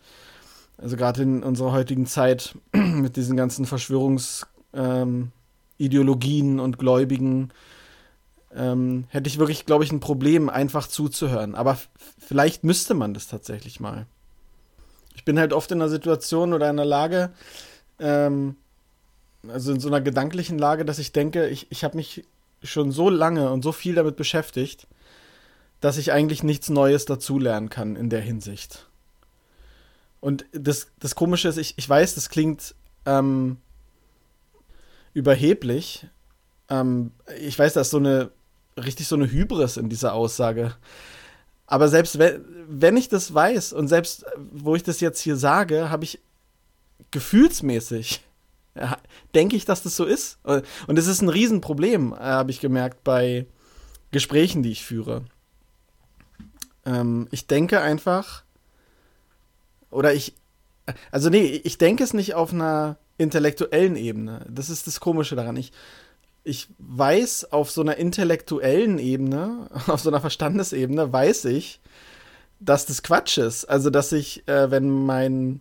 also 0.79 0.97
gerade 0.97 1.23
in 1.23 1.43
unserer 1.43 1.73
heutigen 1.73 2.07
Zeit 2.07 2.57
mit 2.73 3.17
diesen 3.17 3.37
ganzen 3.37 3.67
Verschwörungs 3.67 4.47
ähm, 4.75 5.31
und 5.79 6.79
Gläubigen, 6.79 7.51
ähm, 8.55 9.05
hätte 9.09 9.29
ich 9.29 9.39
wirklich, 9.39 9.67
glaube 9.67 9.85
ich, 9.85 9.93
ein 9.93 10.01
Problem, 10.01 10.49
einfach 10.49 10.87
zuzuhören. 10.87 11.55
Aber 11.55 11.79
vielleicht 12.19 12.65
müsste 12.65 12.95
man 12.95 13.15
das 13.15 13.29
tatsächlich 13.29 13.81
mal. 13.81 14.07
Ich 15.15 15.25
bin 15.25 15.39
halt 15.39 15.53
oft 15.53 15.71
in 15.73 15.81
einer 15.81 15.91
Situation 15.91 16.53
oder 16.53 16.67
in 16.67 16.79
einer 16.79 16.85
Lage, 16.85 17.31
ähm, 17.99 18.57
also 19.49 19.73
in 19.73 19.81
so 19.81 19.89
einer 19.89 20.01
gedanklichen 20.01 20.59
Lage, 20.59 20.85
dass 20.85 20.99
ich 20.99 21.13
denke, 21.13 21.49
ich, 21.49 21.67
ich 21.71 21.85
habe 21.85 21.97
mich 21.97 22.25
schon 22.63 22.93
so 22.93 23.11
lange 23.11 23.51
und 23.51 23.63
so 23.63 23.73
viel 23.73 23.95
damit 23.95 24.17
beschäftigt, 24.17 24.87
dass 25.83 25.99
ich 25.99 26.13
eigentlich 26.13 26.43
nichts 26.43 26.71
Neues 26.71 27.05
dazulernen 27.05 27.69
kann 27.69 27.97
in 27.97 28.09
der 28.09 28.21
Hinsicht. 28.21 28.89
Und 30.21 30.47
das, 30.53 30.87
das 31.01 31.15
Komische 31.17 31.49
ist, 31.49 31.59
ich, 31.59 31.75
ich 31.77 31.89
weiß, 31.89 32.15
das 32.15 32.31
klingt 32.31 32.75
ähm, 33.05 33.59
überheblich. 35.13 36.07
Ähm, 36.71 37.11
ich 37.41 37.59
weiß, 37.59 37.75
da 37.75 37.81
ist 37.81 37.91
so 37.91 37.99
eine 37.99 38.31
richtig 38.83 39.09
so 39.09 39.17
eine 39.17 39.31
Hybris 39.31 39.77
in 39.77 39.89
dieser 39.89 40.15
Aussage. 40.15 40.75
Aber 41.67 41.89
selbst 41.89 42.19
wenn, 42.19 42.45
wenn 42.69 42.97
ich 42.97 43.09
das 43.09 43.35
weiß 43.35 43.73
und 43.73 43.89
selbst 43.89 44.25
wo 44.53 44.77
ich 44.77 44.85
das 44.85 45.01
jetzt 45.01 45.21
hier 45.21 45.37
sage, 45.37 45.91
habe 45.91 46.05
ich 46.05 46.21
gefühlsmäßig 47.11 48.23
ja, 48.77 48.97
denke 49.35 49.57
ich, 49.57 49.65
dass 49.65 49.83
das 49.83 49.97
so 49.97 50.05
ist. 50.05 50.39
Und 50.45 50.99
es 50.99 51.07
ist 51.07 51.23
ein 51.23 51.29
Riesenproblem, 51.29 52.13
äh, 52.13 52.17
habe 52.17 52.53
ich 52.53 52.61
gemerkt 52.61 53.05
bei 53.05 53.47
Gesprächen, 54.13 54.63
die 54.63 54.71
ich 54.71 54.85
führe. 54.85 55.25
Ähm, 56.85 57.29
ich 57.31 57.47
denke 57.47 57.81
einfach, 57.81 58.45
oder 59.91 60.15
ich, 60.15 60.35
also 61.11 61.31
nee, 61.31 61.61
ich 61.65 61.79
denke 61.79 62.03
es 62.03 62.15
nicht 62.15 62.35
auf 62.35 62.53
einer 62.53 62.97
intellektuellen 63.19 63.97
Ebene. 63.97 64.45
Das 64.49 64.71
ist 64.71 64.87
das 64.87 65.01
Komische 65.01 65.37
daran. 65.37 65.57
Ich, 65.57 65.73
ich 66.45 66.69
weiß 66.79 67.53
auf 67.53 67.71
so 67.71 67.83
einer 67.83 67.97
intellektuellen 67.97 68.99
Ebene, 68.99 69.69
auf 69.87 70.01
so 70.01 70.11
einer 70.11 70.21
Verstandesebene, 70.21 71.13
weiß 71.13 71.47
ich, 71.47 71.81
dass 72.61 72.87
das 72.87 73.03
Quatsch 73.03 73.39
ist. 73.39 73.65
Also, 73.67 73.91
dass 73.91 74.13
ich, 74.13 74.47
äh, 74.49 74.71
wenn 74.71 74.89
mein, 74.91 75.61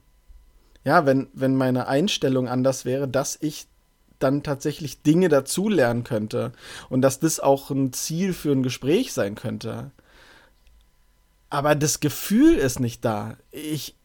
ja, 0.84 1.06
wenn, 1.06 1.28
wenn 1.34 1.56
meine 1.56 1.88
Einstellung 1.88 2.48
anders 2.48 2.86
wäre, 2.86 3.08
dass 3.08 3.38
ich 3.42 3.68
dann 4.20 4.44
tatsächlich 4.44 5.02
Dinge 5.02 5.30
dazulernen 5.30 6.04
könnte 6.04 6.52
und 6.90 7.02
dass 7.02 7.20
das 7.20 7.40
auch 7.40 7.72
ein 7.72 7.92
Ziel 7.92 8.34
für 8.34 8.52
ein 8.52 8.64
Gespräch 8.64 9.14
sein 9.14 9.36
könnte. 9.36 9.92
Aber 11.52 11.76
das 11.76 12.00
Gefühl 12.00 12.56
ist 12.56 12.80
nicht 12.80 13.04
da. 13.04 13.36
Ich, 13.52 13.96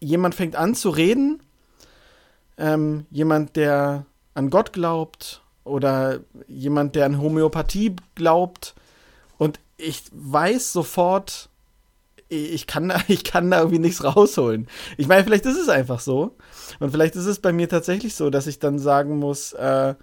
jemand 0.00 0.34
fängt 0.34 0.56
an 0.56 0.74
zu 0.74 0.88
reden, 0.88 1.42
ähm, 2.56 3.04
jemand, 3.10 3.54
der 3.54 4.06
an 4.34 4.48
Gott 4.50 4.72
glaubt 4.72 5.42
oder 5.62 6.20
jemand, 6.48 6.96
der 6.96 7.04
an 7.04 7.20
Homöopathie 7.20 7.94
glaubt 8.14 8.74
und 9.36 9.60
ich 9.76 10.04
weiß 10.10 10.72
sofort, 10.72 11.50
ich 12.28 12.66
kann, 12.66 12.88
da, 12.88 12.98
ich 13.08 13.24
kann 13.24 13.50
da 13.50 13.58
irgendwie 13.58 13.78
nichts 13.78 14.02
rausholen. 14.02 14.66
Ich 14.96 15.06
meine, 15.06 15.22
vielleicht 15.22 15.44
ist 15.44 15.58
es 15.58 15.68
einfach 15.68 16.00
so. 16.00 16.34
Und 16.80 16.92
vielleicht 16.92 17.14
ist 17.14 17.26
es 17.26 17.40
bei 17.40 17.52
mir 17.52 17.68
tatsächlich 17.68 18.14
so, 18.14 18.30
dass 18.30 18.46
ich 18.46 18.58
dann 18.58 18.78
sagen 18.78 19.18
muss, 19.18 19.52
äh, 19.52 19.94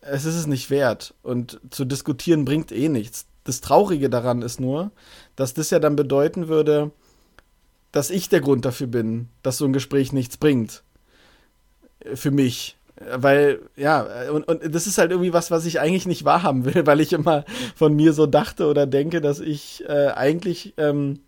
es 0.00 0.24
ist 0.24 0.36
es 0.36 0.46
nicht 0.46 0.70
wert. 0.70 1.14
Und 1.22 1.60
zu 1.70 1.84
diskutieren 1.84 2.46
bringt 2.46 2.72
eh 2.72 2.88
nichts. 2.88 3.26
Das 3.48 3.62
Traurige 3.62 4.10
daran 4.10 4.42
ist 4.42 4.60
nur, 4.60 4.90
dass 5.34 5.54
das 5.54 5.70
ja 5.70 5.78
dann 5.78 5.96
bedeuten 5.96 6.48
würde, 6.48 6.90
dass 7.92 8.10
ich 8.10 8.28
der 8.28 8.42
Grund 8.42 8.66
dafür 8.66 8.88
bin, 8.88 9.30
dass 9.42 9.56
so 9.56 9.64
ein 9.64 9.72
Gespräch 9.72 10.12
nichts 10.12 10.36
bringt. 10.36 10.82
Für 12.12 12.30
mich. 12.30 12.76
Weil, 13.10 13.60
ja, 13.74 14.06
und, 14.30 14.46
und 14.46 14.74
das 14.74 14.86
ist 14.86 14.98
halt 14.98 15.12
irgendwie 15.12 15.32
was, 15.32 15.50
was 15.50 15.64
ich 15.64 15.80
eigentlich 15.80 16.06
nicht 16.06 16.26
wahrhaben 16.26 16.66
will, 16.66 16.84
weil 16.86 17.00
ich 17.00 17.14
immer 17.14 17.46
von 17.74 17.96
mir 17.96 18.12
so 18.12 18.26
dachte 18.26 18.66
oder 18.66 18.86
denke, 18.86 19.22
dass 19.22 19.40
ich 19.40 19.82
äh, 19.88 20.08
eigentlich 20.08 20.74
ähm, 20.76 21.20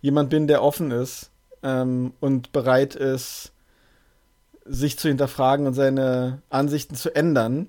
jemand 0.00 0.30
bin, 0.30 0.48
der 0.48 0.64
offen 0.64 0.90
ist 0.90 1.30
ähm, 1.62 2.12
und 2.18 2.50
bereit 2.50 2.96
ist, 2.96 3.52
sich 4.64 4.98
zu 4.98 5.06
hinterfragen 5.06 5.68
und 5.68 5.74
seine 5.74 6.42
Ansichten 6.50 6.96
zu 6.96 7.14
ändern, 7.14 7.68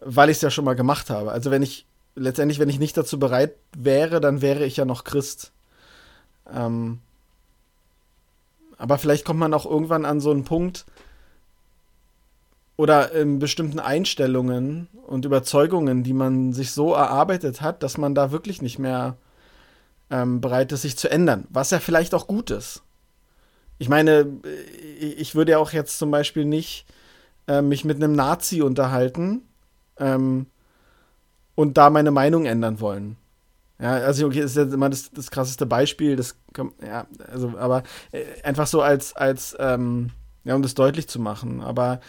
weil 0.00 0.30
ich 0.30 0.38
es 0.38 0.42
ja 0.42 0.50
schon 0.50 0.64
mal 0.64 0.74
gemacht 0.74 1.08
habe. 1.08 1.30
Also 1.30 1.52
wenn 1.52 1.62
ich 1.62 1.86
letztendlich, 2.14 2.58
wenn 2.58 2.68
ich 2.68 2.78
nicht 2.78 2.96
dazu 2.96 3.18
bereit 3.18 3.54
wäre, 3.76 4.20
dann 4.20 4.42
wäre 4.42 4.64
ich 4.64 4.76
ja 4.76 4.84
noch 4.84 5.04
Christ. 5.04 5.52
Ähm, 6.52 7.00
aber 8.78 8.98
vielleicht 8.98 9.24
kommt 9.24 9.40
man 9.40 9.54
auch 9.54 9.66
irgendwann 9.66 10.04
an 10.04 10.20
so 10.20 10.30
einen 10.30 10.44
Punkt 10.44 10.84
oder 12.76 13.12
in 13.12 13.38
bestimmten 13.38 13.78
Einstellungen 13.78 14.88
und 15.06 15.24
Überzeugungen, 15.24 16.02
die 16.02 16.14
man 16.14 16.52
sich 16.52 16.72
so 16.72 16.94
erarbeitet 16.94 17.60
hat, 17.60 17.82
dass 17.82 17.96
man 17.96 18.14
da 18.14 18.32
wirklich 18.32 18.60
nicht 18.60 18.78
mehr 18.78 19.16
ähm, 20.10 20.40
bereit 20.40 20.72
ist, 20.72 20.82
sich 20.82 20.96
zu 20.96 21.10
ändern, 21.10 21.46
was 21.50 21.70
ja 21.70 21.78
vielleicht 21.78 22.14
auch 22.14 22.26
gut 22.26 22.50
ist. 22.50 22.82
Ich 23.78 23.88
meine, 23.88 24.26
äh, 24.44 25.04
ich 25.04 25.34
würde 25.34 25.52
ja 25.52 25.58
auch 25.58 25.72
jetzt 25.72 25.98
zum 25.98 26.10
Beispiel 26.10 26.44
nicht 26.44 26.86
äh, 27.46 27.62
mich 27.62 27.84
mit 27.84 27.96
einem 27.96 28.14
Nazi 28.14 28.62
unterhalten 28.62 29.42
ähm, 29.98 30.46
und 31.54 31.76
da 31.76 31.90
meine 31.90 32.10
Meinung 32.10 32.46
ändern 32.46 32.80
wollen. 32.80 33.16
Ja, 33.78 33.94
also 33.94 34.26
okay, 34.26 34.40
ist 34.40 34.56
ja 34.56 34.62
immer 34.62 34.90
das, 34.90 35.10
das 35.10 35.30
krasseste 35.30 35.66
Beispiel, 35.66 36.16
das 36.16 36.36
ja, 36.86 37.06
also, 37.30 37.54
aber 37.58 37.82
äh, 38.12 38.24
einfach 38.44 38.66
so 38.66 38.80
als, 38.80 39.14
als, 39.16 39.56
ähm, 39.58 40.10
ja, 40.44 40.54
um 40.54 40.62
das 40.62 40.74
deutlich 40.74 41.08
zu 41.08 41.20
machen. 41.20 41.60
Aber 41.60 42.00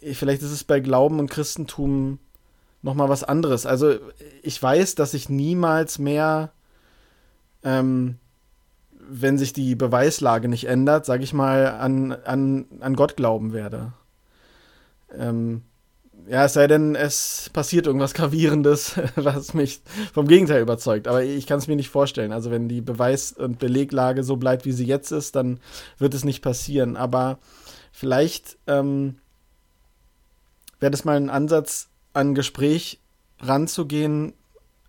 äh, 0.00 0.14
vielleicht 0.14 0.42
ist 0.42 0.52
es 0.52 0.64
bei 0.64 0.80
Glauben 0.80 1.18
und 1.18 1.30
Christentum 1.30 2.18
nochmal 2.80 3.08
was 3.08 3.24
anderes. 3.24 3.66
Also 3.66 3.96
ich 4.42 4.62
weiß, 4.62 4.94
dass 4.94 5.12
ich 5.12 5.28
niemals 5.28 5.98
mehr 5.98 6.52
ähm, 7.62 8.18
wenn 9.08 9.38
sich 9.38 9.52
die 9.52 9.74
Beweislage 9.74 10.48
nicht 10.48 10.66
ändert, 10.66 11.06
sage 11.06 11.24
ich 11.24 11.32
mal, 11.32 11.66
an, 11.66 12.12
an, 12.12 12.66
an 12.80 12.94
Gott 12.94 13.16
glauben 13.16 13.52
werde. 13.52 13.92
Ähm, 15.16 15.62
ja, 16.26 16.44
es 16.44 16.54
sei 16.54 16.66
denn, 16.66 16.94
es 16.94 17.50
passiert 17.52 17.86
irgendwas 17.86 18.14
Gravierendes, 18.14 18.98
was 19.16 19.54
mich 19.54 19.80
vom 20.12 20.26
Gegenteil 20.26 20.62
überzeugt. 20.62 21.08
Aber 21.08 21.22
ich 21.22 21.46
kann 21.46 21.58
es 21.58 21.68
mir 21.68 21.76
nicht 21.76 21.90
vorstellen. 21.90 22.32
Also 22.32 22.50
wenn 22.50 22.68
die 22.68 22.80
Beweis- 22.80 23.32
und 23.32 23.58
Beleglage 23.58 24.24
so 24.24 24.36
bleibt, 24.36 24.64
wie 24.64 24.72
sie 24.72 24.86
jetzt 24.86 25.10
ist, 25.12 25.36
dann 25.36 25.60
wird 25.98 26.14
es 26.14 26.24
nicht 26.24 26.42
passieren. 26.42 26.96
Aber 26.96 27.38
vielleicht 27.92 28.58
ähm, 28.66 29.16
wäre 30.80 30.90
das 30.90 31.04
mal 31.04 31.16
ein 31.16 31.30
Ansatz, 31.30 31.88
an 32.12 32.34
Gespräch 32.34 33.00
ranzugehen, 33.40 34.32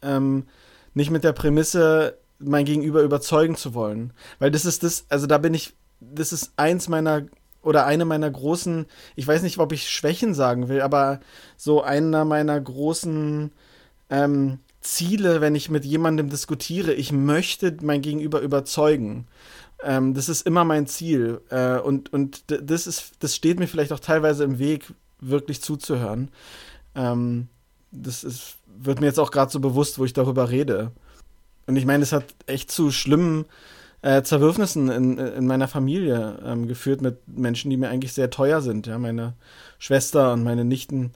ähm, 0.01 0.45
nicht 0.93 1.11
mit 1.11 1.23
der 1.23 1.33
Prämisse, 1.33 2.17
mein 2.39 2.65
Gegenüber 2.65 3.01
überzeugen 3.01 3.55
zu 3.55 3.73
wollen. 3.73 4.13
Weil 4.39 4.51
das 4.51 4.65
ist 4.65 4.83
das, 4.83 5.05
also 5.09 5.27
da 5.27 5.37
bin 5.37 5.53
ich, 5.53 5.73
das 5.99 6.33
ist 6.33 6.53
eins 6.55 6.87
meiner 6.87 7.23
oder 7.61 7.85
eine 7.85 8.05
meiner 8.05 8.29
großen, 8.29 8.85
ich 9.15 9.27
weiß 9.27 9.41
nicht, 9.41 9.57
ob 9.57 9.71
ich 9.71 9.89
Schwächen 9.89 10.33
sagen 10.33 10.69
will, 10.69 10.81
aber 10.81 11.19
so 11.57 11.81
einer 11.81 12.25
meiner 12.25 12.59
großen 12.59 13.51
ähm, 14.09 14.59
Ziele, 14.81 15.41
wenn 15.41 15.55
ich 15.55 15.69
mit 15.69 15.85
jemandem 15.85 16.29
diskutiere, 16.29 16.93
ich 16.93 17.11
möchte 17.11 17.75
mein 17.81 18.01
Gegenüber 18.01 18.39
überzeugen. 18.39 19.27
Ähm, 19.83 20.13
das 20.13 20.29
ist 20.29 20.45
immer 20.45 20.63
mein 20.63 20.87
Ziel. 20.87 21.41
Äh, 21.49 21.79
und 21.79 22.11
und 22.13 22.43
das, 22.47 22.87
ist, 22.87 23.11
das 23.19 23.35
steht 23.35 23.59
mir 23.59 23.67
vielleicht 23.67 23.91
auch 23.91 23.99
teilweise 23.99 24.43
im 24.43 24.59
Weg, 24.59 24.93
wirklich 25.21 25.61
zuzuhören. 25.61 26.29
Ähm, 26.95 27.47
das 27.91 28.23
ist, 28.23 28.55
wird 28.67 29.01
mir 29.01 29.07
jetzt 29.07 29.19
auch 29.19 29.31
gerade 29.31 29.51
so 29.51 29.59
bewusst, 29.59 29.99
wo 29.99 30.05
ich 30.05 30.13
darüber 30.13 30.49
rede. 30.49 30.91
Und 31.67 31.75
ich 31.75 31.85
meine, 31.85 32.03
es 32.03 32.11
hat 32.11 32.25
echt 32.47 32.71
zu 32.71 32.91
schlimmen 32.91 33.45
äh, 34.01 34.21
Zerwürfnissen 34.23 34.89
in, 34.89 35.17
in 35.17 35.45
meiner 35.45 35.67
Familie 35.67 36.39
ähm, 36.45 36.67
geführt 36.67 37.01
mit 37.01 37.27
Menschen, 37.27 37.69
die 37.69 37.77
mir 37.77 37.89
eigentlich 37.89 38.13
sehr 38.13 38.29
teuer 38.29 38.61
sind. 38.61 38.87
Ja, 38.87 38.97
meine 38.97 39.33
Schwester 39.77 40.33
und 40.33 40.43
meine 40.43 40.65
Nichten. 40.65 41.11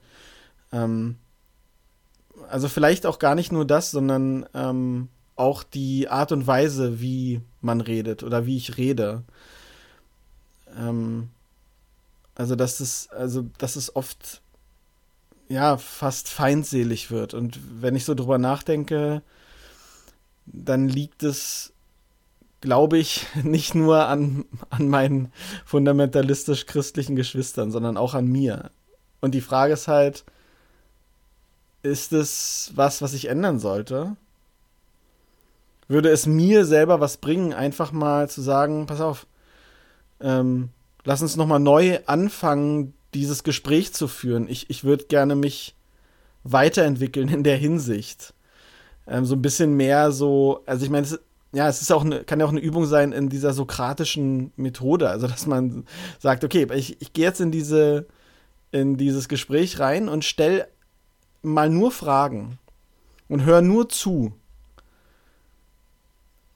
Ähm, 0.72 1.16
also 2.48 2.68
vielleicht 2.68 3.06
auch 3.06 3.18
gar 3.18 3.34
nicht 3.34 3.52
nur 3.52 3.64
das, 3.64 3.90
sondern 3.90 4.46
ähm, 4.54 5.08
auch 5.36 5.62
die 5.62 6.08
Art 6.08 6.32
und 6.32 6.46
Weise, 6.46 7.00
wie 7.00 7.40
man 7.60 7.80
redet 7.80 8.22
oder 8.22 8.46
wie 8.46 8.56
ich 8.56 8.76
rede. 8.76 9.22
Ähm, 10.78 11.30
also 12.34 12.56
dass 12.56 12.80
es, 12.80 13.08
also 13.10 13.46
dass 13.58 13.76
es 13.76 13.94
oft 13.94 14.42
ja 15.48 15.76
fast 15.76 16.28
feindselig 16.28 17.10
wird. 17.10 17.34
Und 17.34 17.58
wenn 17.80 17.96
ich 17.96 18.04
so 18.04 18.14
drüber 18.14 18.38
nachdenke, 18.38 19.22
dann 20.46 20.88
liegt 20.88 21.22
es, 21.22 21.73
glaube 22.64 22.98
ich, 22.98 23.26
nicht 23.44 23.76
nur 23.76 24.06
an, 24.08 24.44
an 24.70 24.88
meinen 24.88 25.32
fundamentalistisch-christlichen 25.64 27.14
Geschwistern, 27.14 27.70
sondern 27.70 27.96
auch 27.96 28.14
an 28.14 28.26
mir. 28.26 28.70
Und 29.20 29.32
die 29.32 29.40
Frage 29.40 29.74
ist 29.74 29.86
halt, 29.86 30.24
ist 31.82 32.12
es 32.12 32.72
was, 32.74 33.02
was 33.02 33.14
ich 33.14 33.28
ändern 33.28 33.60
sollte? 33.60 34.16
Würde 35.86 36.08
es 36.08 36.26
mir 36.26 36.64
selber 36.64 36.98
was 36.98 37.18
bringen, 37.18 37.52
einfach 37.52 37.92
mal 37.92 38.28
zu 38.28 38.40
sagen, 38.40 38.86
pass 38.86 39.00
auf, 39.00 39.26
ähm, 40.20 40.70
lass 41.04 41.22
uns 41.22 41.36
nochmal 41.36 41.60
neu 41.60 42.00
anfangen, 42.06 42.94
dieses 43.12 43.44
Gespräch 43.44 43.92
zu 43.92 44.08
führen. 44.08 44.48
Ich, 44.48 44.70
ich 44.70 44.82
würde 44.82 45.04
gerne 45.04 45.36
mich 45.36 45.74
weiterentwickeln 46.42 47.28
in 47.28 47.44
der 47.44 47.56
Hinsicht 47.56 48.34
ähm, 49.06 49.24
so 49.24 49.34
ein 49.34 49.42
bisschen 49.42 49.76
mehr 49.76 50.12
so, 50.12 50.62
also 50.66 50.84
ich 50.84 50.90
meine, 50.90 51.06
ja, 51.54 51.68
es 51.68 51.80
ist 51.80 51.92
auch 51.92 52.04
eine, 52.04 52.24
kann 52.24 52.40
ja 52.40 52.46
auch 52.46 52.50
eine 52.50 52.60
Übung 52.60 52.84
sein 52.84 53.12
in 53.12 53.28
dieser 53.28 53.52
sokratischen 53.52 54.52
Methode, 54.56 55.08
also 55.08 55.28
dass 55.28 55.46
man 55.46 55.86
sagt, 56.18 56.42
okay, 56.44 56.66
ich, 56.74 57.00
ich 57.00 57.12
gehe 57.12 57.24
jetzt 57.24 57.40
in 57.40 57.52
diese, 57.52 58.06
in 58.72 58.96
dieses 58.96 59.28
Gespräch 59.28 59.78
rein 59.78 60.08
und 60.08 60.24
stell 60.24 60.66
mal 61.42 61.70
nur 61.70 61.92
Fragen 61.92 62.58
und 63.28 63.44
hör 63.44 63.62
nur 63.62 63.88
zu. 63.88 64.32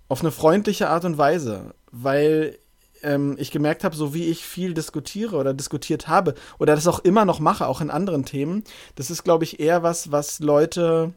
Auf 0.08 0.20
eine 0.20 0.32
freundliche 0.32 0.88
Art 0.88 1.04
und 1.04 1.16
Weise, 1.16 1.74
weil 1.92 2.58
ähm, 3.02 3.36
ich 3.38 3.52
gemerkt 3.52 3.84
habe, 3.84 3.94
so 3.94 4.14
wie 4.14 4.24
ich 4.24 4.44
viel 4.44 4.74
diskutiere 4.74 5.36
oder 5.36 5.54
diskutiert 5.54 6.08
habe 6.08 6.34
oder 6.58 6.74
das 6.74 6.88
auch 6.88 6.98
immer 7.00 7.24
noch 7.24 7.38
mache, 7.38 7.68
auch 7.68 7.80
in 7.80 7.90
anderen 7.90 8.24
Themen, 8.24 8.64
das 8.96 9.10
ist, 9.10 9.22
glaube 9.22 9.44
ich, 9.44 9.60
eher 9.60 9.84
was, 9.84 10.10
was 10.10 10.40
Leute 10.40 11.12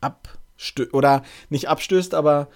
abstößt, 0.00 0.43
oder 0.92 1.22
nicht 1.48 1.68
abstößt, 1.68 2.14
aber 2.14 2.48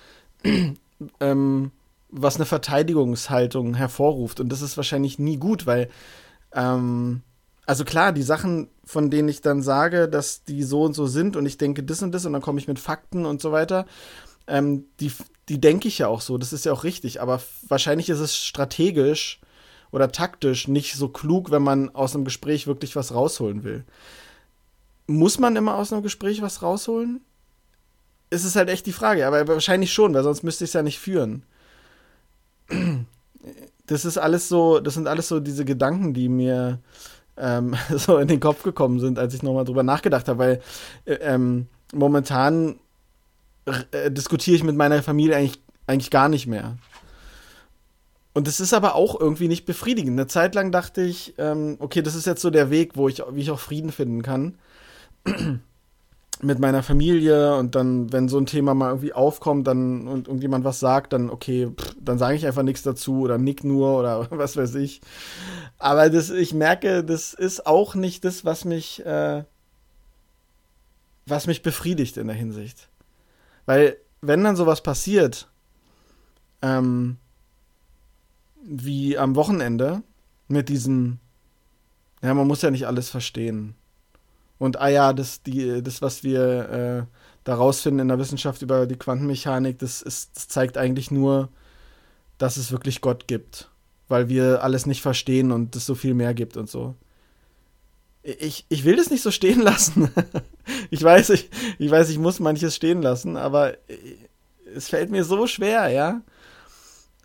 ähm, 1.21 1.71
was 2.11 2.37
eine 2.37 2.47
Verteidigungshaltung 2.47 3.75
hervorruft. 3.75 4.41
Und 4.41 4.49
das 4.51 4.63
ist 4.63 4.77
wahrscheinlich 4.77 5.19
nie 5.19 5.37
gut, 5.37 5.67
weil, 5.67 5.91
ähm, 6.53 7.23
also 7.67 7.85
klar, 7.85 8.13
die 8.13 8.23
Sachen, 8.23 8.69
von 8.85 9.11
denen 9.11 9.29
ich 9.29 9.43
dann 9.43 9.63
sage, 9.63 10.09
dass 10.09 10.45
die 10.45 10.63
so 10.63 10.83
und 10.83 10.95
so 10.95 11.07
sind 11.07 11.37
und 11.37 11.45
ich 11.45 11.59
denke 11.59 11.83
das 11.83 12.03
und 12.03 12.13
das 12.13 12.25
und 12.25 12.33
dann 12.33 12.43
komme 12.43 12.59
ich 12.59 12.69
mit 12.69 12.79
Fakten 12.79 13.27
und 13.27 13.43
so 13.43 13.53
weiter, 13.53 13.85
ähm, 14.47 14.87
die, 15.01 15.13
die 15.49 15.61
denke 15.61 15.89
ich 15.89 15.99
ja 15.99 16.09
auch 16.09 16.23
so, 16.23 16.39
das 16.39 16.53
ist 16.53 16.65
ja 16.65 16.73
auch 16.73 16.85
richtig, 16.85 17.21
aber 17.21 17.43
wahrscheinlich 17.69 18.09
ist 18.09 18.21
es 18.21 18.37
strategisch 18.37 19.41
oder 19.91 20.11
taktisch 20.11 20.69
nicht 20.69 20.95
so 20.95 21.09
klug, 21.09 21.51
wenn 21.51 21.63
man 21.63 21.95
aus 21.95 22.15
einem 22.15 22.25
Gespräch 22.25 22.67
wirklich 22.67 22.97
was 22.97 23.15
rausholen 23.15 23.65
will. 23.65 23.85
Muss 25.07 25.39
man 25.39 25.57
immer 25.57 25.77
aus 25.77 25.93
einem 25.93 26.03
Gespräch 26.03 26.43
was 26.43 26.63
rausholen? 26.63 27.23
Ist 28.31 28.45
es 28.45 28.57
halt 28.57 28.69
echt 28.69 28.87
die 28.87 28.93
Frage. 28.93 29.27
Aber 29.27 29.47
wahrscheinlich 29.49 29.93
schon, 29.93 30.15
weil 30.15 30.23
sonst 30.23 30.43
müsste 30.43 30.65
ich 30.65 30.71
es 30.71 30.75
ja 30.75 30.83
nicht 30.83 30.99
führen. 30.99 31.45
Das 33.87 34.05
ist 34.05 34.19
alles 34.19 34.49
so, 34.49 34.81
das 34.81 34.95
sind 34.95 35.09
alles 35.09 35.29
so 35.29 35.41
diese 35.41 35.65
Gedanken, 35.65 36.13
die 36.13 36.29
mir 36.29 36.81
ähm, 37.37 37.75
so 37.97 38.19
in 38.19 38.29
den 38.29 38.41
Kopf 38.41 38.63
gekommen 38.63 39.01
sind, 39.01 39.19
als 39.19 39.35
ich 39.35 39.43
nochmal 39.43 39.65
drüber 39.65 39.83
nachgedacht 39.83 40.29
habe, 40.29 40.39
weil 40.39 40.63
äh, 41.07 41.15
ähm, 41.15 41.67
momentan 41.93 42.79
äh, 43.91 44.11
diskutiere 44.11 44.57
ich 44.57 44.65
mit 44.65 44.77
meiner 44.77 45.03
Familie 45.03 45.37
eigentlich, 45.37 45.61
eigentlich 45.87 46.11
gar 46.11 46.29
nicht 46.29 46.47
mehr. 46.47 46.77
Und 48.35 48.47
es 48.47 48.61
ist 48.61 48.73
aber 48.73 48.95
auch 48.95 49.19
irgendwie 49.19 49.49
nicht 49.49 49.65
befriedigend. 49.65 50.13
Eine 50.13 50.29
Zeit 50.29 50.55
lang 50.55 50.71
dachte 50.71 51.03
ich, 51.03 51.35
ähm, 51.39 51.77
okay, 51.81 52.03
das 52.03 52.15
ist 52.15 52.27
jetzt 52.27 52.43
so 52.43 52.51
der 52.51 52.71
Weg, 52.71 52.93
wo 52.95 53.09
ich, 53.09 53.23
wie 53.33 53.41
ich 53.41 53.51
auch 53.51 53.59
Frieden 53.59 53.91
finden 53.91 54.23
kann. 54.23 54.59
Mit 56.41 56.59
meiner 56.59 56.83
Familie 56.83 57.57
und 57.57 57.75
dann, 57.75 58.13
wenn 58.13 58.29
so 58.29 58.39
ein 58.39 58.47
Thema 58.47 58.75
mal 58.75 58.91
irgendwie 58.91 59.13
aufkommt, 59.13 59.67
dann 59.67 60.07
und 60.07 60.29
irgendjemand 60.29 60.65
was 60.65 60.79
sagt, 60.79 61.13
dann 61.13 61.31
okay, 61.31 61.69
pff, 61.69 61.97
dann 62.01 62.19
sage 62.19 62.37
ich 62.37 62.47
einfach 62.47 62.63
nichts 62.63 62.83
dazu 62.83 63.21
oder 63.21 63.39
nick 63.39 63.65
nur 63.65 63.99
oder 63.99 64.29
was 64.31 64.57
weiß 64.57 64.77
ich. 64.77 65.01
Aber 65.79 66.11
das, 66.11 66.31
ich 66.31 66.55
merke, 66.55 67.03
das 67.05 67.35
ist 67.35 67.67
auch 67.67 67.95
nicht 67.95 68.25
das, 68.25 68.45
was 68.45 68.65
mich, 68.65 69.05
äh, 69.05 69.45
was 71.27 71.47
mich 71.47 71.63
befriedigt 71.63 72.17
in 72.17 72.29
der 72.29 72.37
Hinsicht. 72.37 72.89
Weil, 73.67 73.97
wenn 74.21 74.43
dann 74.45 74.57
sowas 74.57 74.83
passiert, 74.83 75.49
ähm, 76.63 77.17
wie 78.65 79.19
am 79.19 79.37
Wochenende 79.37 80.03
mit 80.49 80.69
diesem, 80.69 81.19
ja, 82.23 82.35
man 82.35 82.47
muss 82.47 82.63
ja 82.63 82.71
nicht 82.71 82.87
alles 82.87 83.09
verstehen. 83.09 83.75
Und 84.59 84.81
ah 84.81 84.89
ja, 84.89 85.13
das, 85.13 85.43
die, 85.43 85.83
das 85.83 86.03
was 86.03 86.25
wir 86.25 86.69
äh, 87.09 87.17
da 87.45 87.55
rausfinden 87.55 88.01
in 88.01 88.09
der 88.09 88.19
Wissenschaft 88.19 88.63
über 88.63 88.87
die 88.87 88.97
Quantenmechanik, 88.97 89.79
das, 89.79 90.03
ist, 90.03 90.37
das 90.37 90.49
zeigt 90.49 90.77
eigentlich 90.77 91.11
nur, 91.11 91.49
dass 92.37 92.57
es 92.57 92.73
wirklich 92.73 93.01
Gott 93.01 93.27
gibt. 93.27 93.71
Weil 94.09 94.29
wir 94.29 94.63
alles 94.63 94.87
nicht 94.87 95.03
verstehen 95.03 95.53
und 95.53 95.77
es 95.77 95.87
so 95.87 95.95
viel 95.95 96.15
mehr 96.15 96.35
gibt 96.35 96.57
und 96.57 96.69
so. 96.69 96.95
Ich, 98.23 98.67
ich 98.69 98.85
will 98.85 98.97
das 98.97 99.11
nicht 99.11 99.23
so 99.23 99.31
stehen 99.31 99.61
lassen. 99.63 100.11
ich 100.91 101.03
weiß, 101.03 101.31
ich, 101.31 101.51
ich 101.79 101.91
weiß, 101.91 102.11
ich 102.11 102.19
muss 102.19 102.41
manches 102.41 102.75
stehen 102.75 103.03
lassen, 103.03 103.37
aber 103.37 103.75
es 104.75 104.89
fällt 104.89 105.11
mir 105.11 105.25
so 105.25 105.47
schwer, 105.47 105.89
ja. 105.89 106.23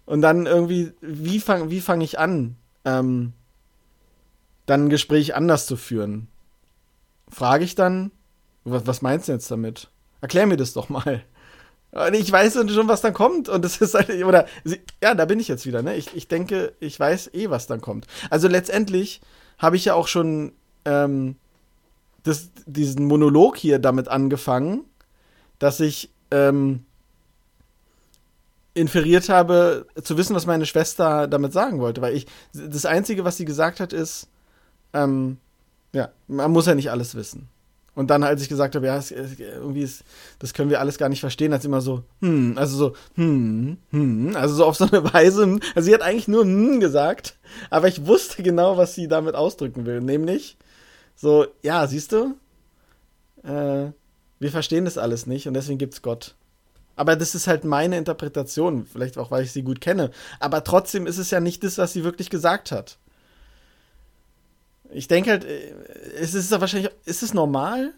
Und 0.05 0.21
dann 0.21 0.45
irgendwie, 0.45 0.91
wie 1.01 1.39
fange 1.39 1.69
wie 1.69 1.81
fang 1.81 2.01
ich 2.01 2.19
an, 2.19 2.57
ähm, 2.83 3.33
dann 4.65 4.85
ein 4.85 4.89
Gespräch 4.89 5.35
anders 5.35 5.65
zu 5.65 5.77
führen? 5.77 6.27
Frage 7.33 7.65
ich 7.65 7.75
dann, 7.75 8.11
was, 8.63 8.87
was 8.87 9.01
meinst 9.01 9.27
du 9.27 9.33
jetzt 9.33 9.49
damit? 9.49 9.89
Erklär 10.21 10.45
mir 10.45 10.57
das 10.57 10.73
doch 10.73 10.89
mal. 10.89 11.23
Ich 12.13 12.31
weiß 12.31 12.53
schon, 12.53 12.87
was 12.87 13.01
dann 13.01 13.13
kommt. 13.13 13.49
Und 13.49 13.63
das 13.63 13.77
ist 13.81 13.93
halt, 13.93 14.23
oder, 14.23 14.47
ja, 15.01 15.13
da 15.13 15.25
bin 15.25 15.39
ich 15.39 15.47
jetzt 15.47 15.65
wieder, 15.65 15.81
ne? 15.81 15.95
Ich, 15.95 16.15
ich 16.15 16.27
denke, 16.27 16.73
ich 16.79 16.99
weiß 16.99 17.33
eh, 17.33 17.49
was 17.49 17.67
dann 17.67 17.81
kommt. 17.81 18.07
Also 18.29 18.47
letztendlich 18.47 19.21
habe 19.57 19.75
ich 19.75 19.85
ja 19.85 19.93
auch 19.93 20.07
schon 20.07 20.53
ähm, 20.85 21.35
das, 22.23 22.49
diesen 22.65 23.05
Monolog 23.05 23.57
hier 23.57 23.79
damit 23.79 24.07
angefangen, 24.07 24.85
dass 25.59 25.79
ich 25.79 26.09
ähm, 26.31 26.85
inferiert 28.73 29.29
habe, 29.29 29.85
zu 30.01 30.17
wissen, 30.17 30.35
was 30.35 30.45
meine 30.45 30.65
Schwester 30.65 31.27
damit 31.27 31.53
sagen 31.53 31.79
wollte. 31.79 32.01
Weil 32.01 32.15
ich, 32.15 32.25
das 32.53 32.85
Einzige, 32.85 33.23
was 33.23 33.37
sie 33.37 33.45
gesagt 33.45 33.79
hat, 33.79 33.93
ist, 33.93 34.27
ähm, 34.93 35.37
ja, 35.93 36.09
man 36.27 36.51
muss 36.51 36.65
ja 36.65 36.75
nicht 36.75 36.91
alles 36.91 37.15
wissen. 37.15 37.47
Und 37.95 38.09
dann, 38.09 38.23
als 38.23 38.41
ich 38.41 38.49
gesagt 38.49 38.75
habe, 38.75 38.87
ja, 38.87 38.97
es, 38.97 39.11
irgendwie 39.11 39.83
ist, 39.83 40.03
das 40.39 40.55
können 40.55 40.71
wir 40.71 40.79
alles 40.79 40.97
gar 40.97 41.09
nicht 41.09 41.19
verstehen, 41.19 41.53
als 41.53 41.63
immer 41.63 41.79
so, 41.79 42.03
hm, 42.21 42.57
also 42.57 42.75
so, 42.75 42.95
hm, 43.15 43.77
hm, 43.91 44.35
also 44.35 44.55
so 44.55 44.65
auf 44.65 44.75
so 44.75 44.85
eine 44.85 45.03
Weise, 45.13 45.59
also 45.75 45.85
sie 45.85 45.93
hat 45.93 46.01
eigentlich 46.01 46.27
nur 46.27 46.43
hm 46.43 46.79
gesagt, 46.79 47.37
aber 47.69 47.87
ich 47.87 48.07
wusste 48.07 48.41
genau, 48.41 48.77
was 48.77 48.95
sie 48.95 49.07
damit 49.07 49.35
ausdrücken 49.35 49.85
will, 49.85 50.01
nämlich 50.01 50.57
so, 51.15 51.45
ja, 51.61 51.85
siehst 51.85 52.13
du, 52.13 52.33
äh, 53.43 53.91
wir 54.39 54.51
verstehen 54.51 54.85
das 54.85 54.97
alles 54.97 55.27
nicht 55.27 55.47
und 55.47 55.53
deswegen 55.53 55.77
gibt's 55.77 56.01
Gott. 56.01 56.35
Aber 56.95 57.15
das 57.15 57.35
ist 57.35 57.47
halt 57.47 57.63
meine 57.63 57.97
Interpretation, 57.97 58.85
vielleicht 58.85 59.17
auch, 59.17 59.31
weil 59.31 59.43
ich 59.43 59.51
sie 59.51 59.63
gut 59.63 59.81
kenne. 59.81 60.11
Aber 60.39 60.63
trotzdem 60.63 61.07
ist 61.07 61.17
es 61.17 61.31
ja 61.31 61.39
nicht 61.39 61.63
das, 61.63 61.77
was 61.79 61.93
sie 61.93 62.03
wirklich 62.03 62.29
gesagt 62.29 62.71
hat. 62.71 62.97
Ich 64.93 65.07
denke 65.07 65.31
halt, 65.31 65.43
äh, 65.43 65.73
es 66.19 66.33
ist 66.33 66.51
wahrscheinlich, 66.51 66.91
ist 67.05 67.23
es 67.23 67.33
normal, 67.33 67.93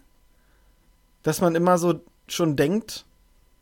dass 1.22 1.40
man 1.40 1.54
immer 1.54 1.78
so 1.78 2.00
schon 2.28 2.56
denkt, 2.56 3.04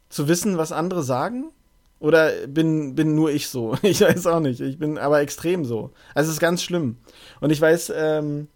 zu 0.08 0.28
wissen, 0.28 0.58
was 0.58 0.72
andere 0.72 1.02
sagen? 1.02 1.50
Oder 1.98 2.46
bin, 2.46 2.94
bin 2.94 3.14
nur 3.14 3.30
ich 3.30 3.48
so? 3.48 3.76
Ich 3.82 4.00
weiß 4.00 4.26
auch 4.26 4.40
nicht. 4.40 4.60
Ich 4.60 4.78
bin 4.78 4.98
aber 4.98 5.20
extrem 5.20 5.64
so. 5.64 5.90
Also 6.14 6.28
es 6.28 6.36
ist 6.36 6.40
ganz 6.40 6.62
schlimm. 6.62 6.98
Und 7.40 7.50
ich 7.50 7.60
weiß, 7.60 7.92
ähm, 7.96 8.48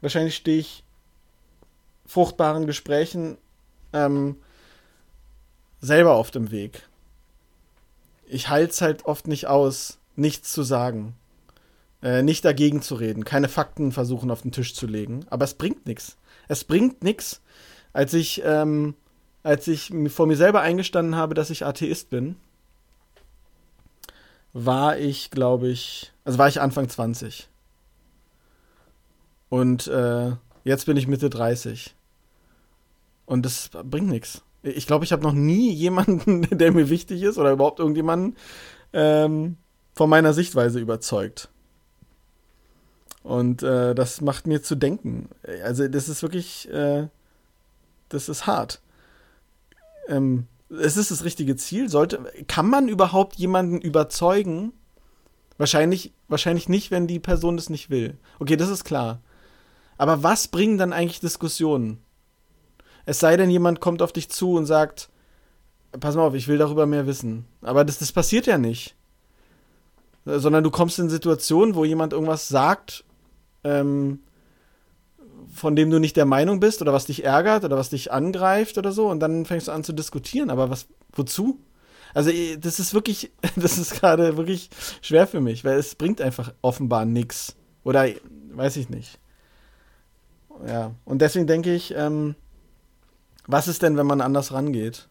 wahrscheinlich 0.00 0.36
stehe 0.36 0.58
ich 0.58 0.84
fruchtbaren 2.06 2.66
Gesprächen 2.66 3.36
ähm, 3.92 4.36
selber 5.80 6.14
auf 6.14 6.30
dem 6.30 6.50
Weg. 6.50 6.88
Ich 8.26 8.48
halte 8.48 8.70
es 8.70 8.80
halt 8.80 9.04
oft 9.04 9.26
nicht 9.26 9.46
aus, 9.46 9.98
nichts 10.16 10.52
zu 10.52 10.62
sagen. 10.62 11.14
Äh, 12.04 12.22
nicht 12.22 12.44
dagegen 12.44 12.82
zu 12.82 12.96
reden, 12.96 13.24
keine 13.24 13.48
Fakten 13.48 13.90
versuchen 13.90 14.30
auf 14.30 14.42
den 14.42 14.52
Tisch 14.52 14.74
zu 14.74 14.86
legen. 14.86 15.24
Aber 15.30 15.44
es 15.46 15.54
bringt 15.54 15.86
nichts. 15.86 16.18
Es 16.48 16.62
bringt 16.64 17.02
nichts. 17.02 17.40
Als 17.94 18.12
ich, 18.12 18.42
ähm, 18.44 18.94
als 19.42 19.66
ich 19.68 19.90
vor 20.08 20.26
mir 20.26 20.36
selber 20.36 20.60
eingestanden 20.60 21.16
habe, 21.16 21.32
dass 21.32 21.48
ich 21.48 21.64
Atheist 21.64 22.10
bin, 22.10 22.36
war 24.52 24.98
ich, 24.98 25.30
glaube 25.30 25.68
ich, 25.68 26.12
also 26.24 26.38
war 26.38 26.46
ich 26.46 26.60
Anfang 26.60 26.90
20. 26.90 27.48
Und 29.48 29.86
äh, 29.86 30.32
jetzt 30.62 30.84
bin 30.84 30.98
ich 30.98 31.06
Mitte 31.06 31.30
30. 31.30 31.94
Und 33.24 33.46
das 33.46 33.70
bringt 33.82 34.08
nichts. 34.08 34.42
Ich 34.62 34.86
glaube, 34.86 35.06
ich 35.06 35.12
habe 35.12 35.22
noch 35.22 35.32
nie 35.32 35.72
jemanden, 35.72 36.42
der 36.58 36.70
mir 36.70 36.90
wichtig 36.90 37.22
ist 37.22 37.38
oder 37.38 37.52
überhaupt 37.52 37.78
irgendjemanden 37.78 38.36
ähm, 38.92 39.56
von 39.94 40.10
meiner 40.10 40.34
Sichtweise 40.34 40.80
überzeugt. 40.80 41.48
Und 43.24 43.62
äh, 43.62 43.94
das 43.94 44.20
macht 44.20 44.46
mir 44.46 44.62
zu 44.62 44.74
denken. 44.74 45.30
Also 45.64 45.88
das 45.88 46.10
ist 46.10 46.22
wirklich, 46.22 46.70
äh, 46.70 47.08
das 48.10 48.28
ist 48.28 48.46
hart. 48.46 48.82
Ähm, 50.08 50.46
es 50.68 50.98
ist 50.98 51.10
das 51.10 51.24
richtige 51.24 51.56
Ziel. 51.56 51.88
Sollte, 51.88 52.22
kann 52.48 52.68
man 52.68 52.86
überhaupt 52.86 53.36
jemanden 53.36 53.80
überzeugen? 53.80 54.74
Wahrscheinlich, 55.56 56.12
wahrscheinlich 56.28 56.68
nicht, 56.68 56.90
wenn 56.90 57.06
die 57.06 57.18
Person 57.18 57.56
das 57.56 57.70
nicht 57.70 57.88
will. 57.88 58.18
Okay, 58.40 58.56
das 58.56 58.68
ist 58.68 58.84
klar. 58.84 59.22
Aber 59.96 60.22
was 60.22 60.48
bringen 60.48 60.76
dann 60.76 60.92
eigentlich 60.92 61.20
Diskussionen? 61.20 62.02
Es 63.06 63.20
sei 63.20 63.38
denn, 63.38 63.48
jemand 63.48 63.80
kommt 63.80 64.02
auf 64.02 64.12
dich 64.12 64.28
zu 64.28 64.52
und 64.52 64.66
sagt, 64.66 65.08
pass 65.98 66.14
mal 66.14 66.26
auf, 66.26 66.34
ich 66.34 66.48
will 66.48 66.58
darüber 66.58 66.84
mehr 66.84 67.06
wissen. 67.06 67.46
Aber 67.62 67.86
das, 67.86 67.98
das 67.98 68.12
passiert 68.12 68.44
ja 68.44 68.58
nicht. 68.58 68.94
Sondern 70.26 70.62
du 70.62 70.70
kommst 70.70 70.98
in 70.98 71.08
Situationen, 71.08 71.74
wo 71.74 71.86
jemand 71.86 72.12
irgendwas 72.12 72.48
sagt, 72.48 73.04
ähm, 73.64 74.20
von 75.52 75.76
dem 75.76 75.90
du 75.90 75.98
nicht 75.98 76.16
der 76.16 76.26
Meinung 76.26 76.60
bist 76.60 76.82
oder 76.82 76.92
was 76.92 77.06
dich 77.06 77.24
ärgert 77.24 77.64
oder 77.64 77.76
was 77.76 77.90
dich 77.90 78.12
angreift 78.12 78.78
oder 78.78 78.92
so 78.92 79.08
und 79.08 79.20
dann 79.20 79.44
fängst 79.46 79.68
du 79.68 79.72
an 79.72 79.84
zu 79.84 79.92
diskutieren. 79.92 80.50
Aber 80.50 80.70
was, 80.70 80.86
wozu? 81.12 81.58
Also, 82.12 82.30
das 82.58 82.78
ist 82.78 82.94
wirklich, 82.94 83.32
das 83.56 83.78
ist 83.78 83.94
gerade 83.94 84.36
wirklich 84.36 84.70
schwer 85.02 85.26
für 85.26 85.40
mich, 85.40 85.64
weil 85.64 85.78
es 85.78 85.94
bringt 85.94 86.20
einfach 86.20 86.52
offenbar 86.62 87.04
nichts. 87.04 87.56
Oder 87.82 88.06
weiß 88.52 88.76
ich 88.76 88.88
nicht. 88.88 89.18
Ja, 90.66 90.92
und 91.04 91.20
deswegen 91.20 91.46
denke 91.46 91.74
ich, 91.74 91.94
ähm, 91.96 92.36
was 93.46 93.68
ist 93.68 93.82
denn, 93.82 93.96
wenn 93.96 94.06
man 94.06 94.20
anders 94.20 94.52
rangeht? 94.52 95.08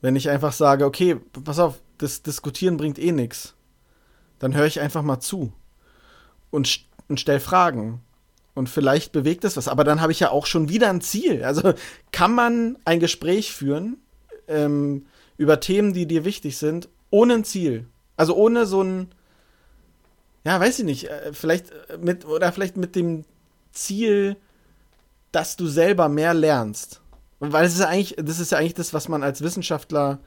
Wenn 0.00 0.14
ich 0.14 0.28
einfach 0.28 0.52
sage, 0.52 0.84
okay, 0.84 1.16
pass 1.44 1.58
auf, 1.58 1.80
das 1.98 2.22
Diskutieren 2.22 2.76
bringt 2.76 2.98
eh 2.98 3.12
nichts. 3.12 3.54
Dann 4.38 4.54
höre 4.54 4.66
ich 4.66 4.80
einfach 4.80 5.02
mal 5.02 5.18
zu 5.18 5.52
und, 6.50 6.85
und 7.08 7.20
stell 7.20 7.40
Fragen. 7.40 8.00
Und 8.54 8.68
vielleicht 8.68 9.12
bewegt 9.12 9.44
es 9.44 9.56
was. 9.56 9.68
Aber 9.68 9.84
dann 9.84 10.00
habe 10.00 10.12
ich 10.12 10.20
ja 10.20 10.30
auch 10.30 10.46
schon 10.46 10.68
wieder 10.68 10.88
ein 10.88 11.02
Ziel. 11.02 11.44
Also 11.44 11.74
kann 12.10 12.34
man 12.34 12.78
ein 12.84 13.00
Gespräch 13.00 13.52
führen 13.52 13.98
ähm, 14.48 15.06
über 15.36 15.60
Themen, 15.60 15.92
die 15.92 16.06
dir 16.06 16.24
wichtig 16.24 16.56
sind, 16.56 16.88
ohne 17.10 17.34
ein 17.34 17.44
Ziel. 17.44 17.86
Also 18.16 18.34
ohne 18.34 18.64
so 18.64 18.82
ein, 18.82 19.08
ja, 20.44 20.58
weiß 20.58 20.78
ich 20.78 20.84
nicht, 20.84 21.10
äh, 21.10 21.32
vielleicht 21.32 21.72
mit, 22.00 22.24
oder 22.24 22.50
vielleicht 22.50 22.78
mit 22.78 22.96
dem 22.96 23.24
Ziel, 23.72 24.36
dass 25.32 25.56
du 25.56 25.66
selber 25.66 26.08
mehr 26.08 26.32
lernst. 26.32 27.02
Weil 27.40 27.66
es 27.66 27.74
ist 27.74 27.82
eigentlich, 27.82 28.16
das 28.18 28.40
ist 28.40 28.52
ja 28.52 28.58
eigentlich 28.58 28.74
das, 28.74 28.94
was 28.94 29.08
man 29.08 29.22
als 29.22 29.42
Wissenschaftler 29.42 30.18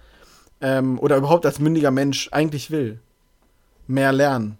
ähm, 0.62 1.00
oder 1.00 1.18
überhaupt 1.18 1.46
als 1.46 1.60
mündiger 1.60 1.90
Mensch 1.90 2.30
eigentlich 2.32 2.70
will. 2.70 3.00
Mehr 3.88 4.12
lernen. 4.12 4.60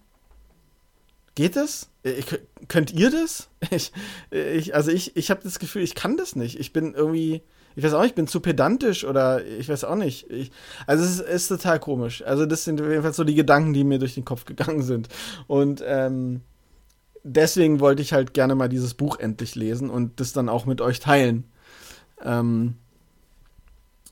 Geht 1.36 1.54
das? 1.54 1.89
Ich, 2.02 2.26
könnt 2.68 2.92
ihr 2.92 3.10
das? 3.10 3.48
Ich, 3.70 3.92
ich, 4.30 4.74
also 4.74 4.90
ich, 4.90 5.16
ich 5.16 5.30
habe 5.30 5.42
das 5.42 5.58
Gefühl, 5.58 5.82
ich 5.82 5.94
kann 5.94 6.16
das 6.16 6.34
nicht. 6.34 6.58
Ich 6.58 6.72
bin 6.72 6.94
irgendwie, 6.94 7.42
Ich 7.76 7.84
weiß 7.84 7.92
auch 7.92 8.00
nicht, 8.00 8.10
ich 8.10 8.14
bin 8.16 8.26
zu 8.26 8.40
pedantisch 8.40 9.04
oder 9.04 9.44
ich 9.44 9.68
weiß 9.68 9.84
auch 9.84 9.96
nicht. 9.96 10.30
Ich, 10.30 10.50
also 10.86 11.04
es 11.04 11.20
ist, 11.20 11.20
ist, 11.20 11.48
total 11.48 11.78
komisch. 11.78 12.22
Also 12.22 12.46
das 12.46 12.64
sind 12.64 12.80
jedenfalls 12.80 13.16
so 13.16 13.24
die 13.24 13.34
Gedanken, 13.34 13.74
die 13.74 13.84
mir 13.84 13.98
durch 13.98 14.14
den 14.14 14.24
Kopf 14.24 14.44
gegangen 14.46 14.82
sind. 14.82 15.08
Und 15.46 15.82
ähm, 15.86 16.40
deswegen 17.22 17.80
wollte 17.80 18.02
ich 18.02 18.12
halt 18.12 18.34
gerne 18.34 18.54
mal 18.54 18.68
dieses 18.68 18.94
Buch 18.94 19.18
endlich 19.18 19.54
lesen 19.54 19.90
und 19.90 20.20
das 20.20 20.32
dann 20.32 20.48
auch 20.48 20.66
mit 20.66 20.80
euch 20.80 21.00
teilen. 21.00 21.44
Ähm, 22.22 22.76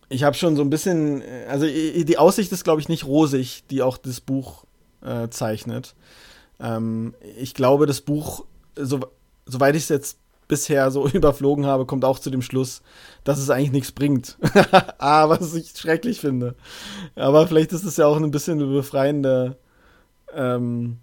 ich 0.08 0.24
habe 0.24 0.36
schon 0.36 0.56
so 0.56 0.62
ein 0.62 0.70
bisschen, 0.70 1.22
also 1.48 1.66
die 1.66 2.18
Aussicht 2.18 2.52
ist, 2.52 2.64
glaube 2.64 2.80
ich, 2.80 2.88
nicht 2.88 3.04
rosig, 3.06 3.64
die 3.70 3.82
auch 3.82 3.98
das 3.98 4.20
Buch 4.20 4.64
äh, 5.02 5.28
zeichnet. 5.28 5.94
Ähm, 6.60 7.14
ich 7.36 7.54
glaube, 7.54 7.86
das 7.86 8.00
Buch, 8.00 8.44
so, 8.76 9.00
soweit 9.46 9.76
ich 9.76 9.84
es 9.84 9.88
jetzt 9.88 10.18
bisher 10.48 10.90
so 10.90 11.06
überflogen 11.12 11.66
habe, 11.66 11.86
kommt 11.86 12.04
auch 12.04 12.18
zu 12.18 12.30
dem 12.30 12.42
Schluss, 12.42 12.82
dass 13.24 13.38
es 13.38 13.50
eigentlich 13.50 13.72
nichts 13.72 13.92
bringt. 13.92 14.38
ah, 14.98 15.28
was 15.28 15.54
ich 15.54 15.70
schrecklich 15.70 16.20
finde. 16.20 16.54
Aber 17.14 17.46
vielleicht 17.46 17.72
ist 17.72 17.84
es 17.84 17.98
ja 17.98 18.06
auch 18.06 18.16
ein 18.16 18.30
bisschen 18.30 18.60
ein 18.60 18.72
befreiender, 18.72 19.56
ähm, 20.34 20.98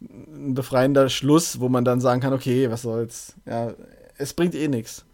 ein 0.00 0.54
befreiender 0.54 1.08
Schluss, 1.08 1.60
wo 1.60 1.68
man 1.68 1.84
dann 1.84 2.00
sagen 2.00 2.20
kann, 2.20 2.32
okay, 2.32 2.70
was 2.70 2.82
soll's. 2.82 3.34
Ja, 3.46 3.74
es 4.16 4.34
bringt 4.34 4.54
eh 4.54 4.68
nichts. 4.68 5.04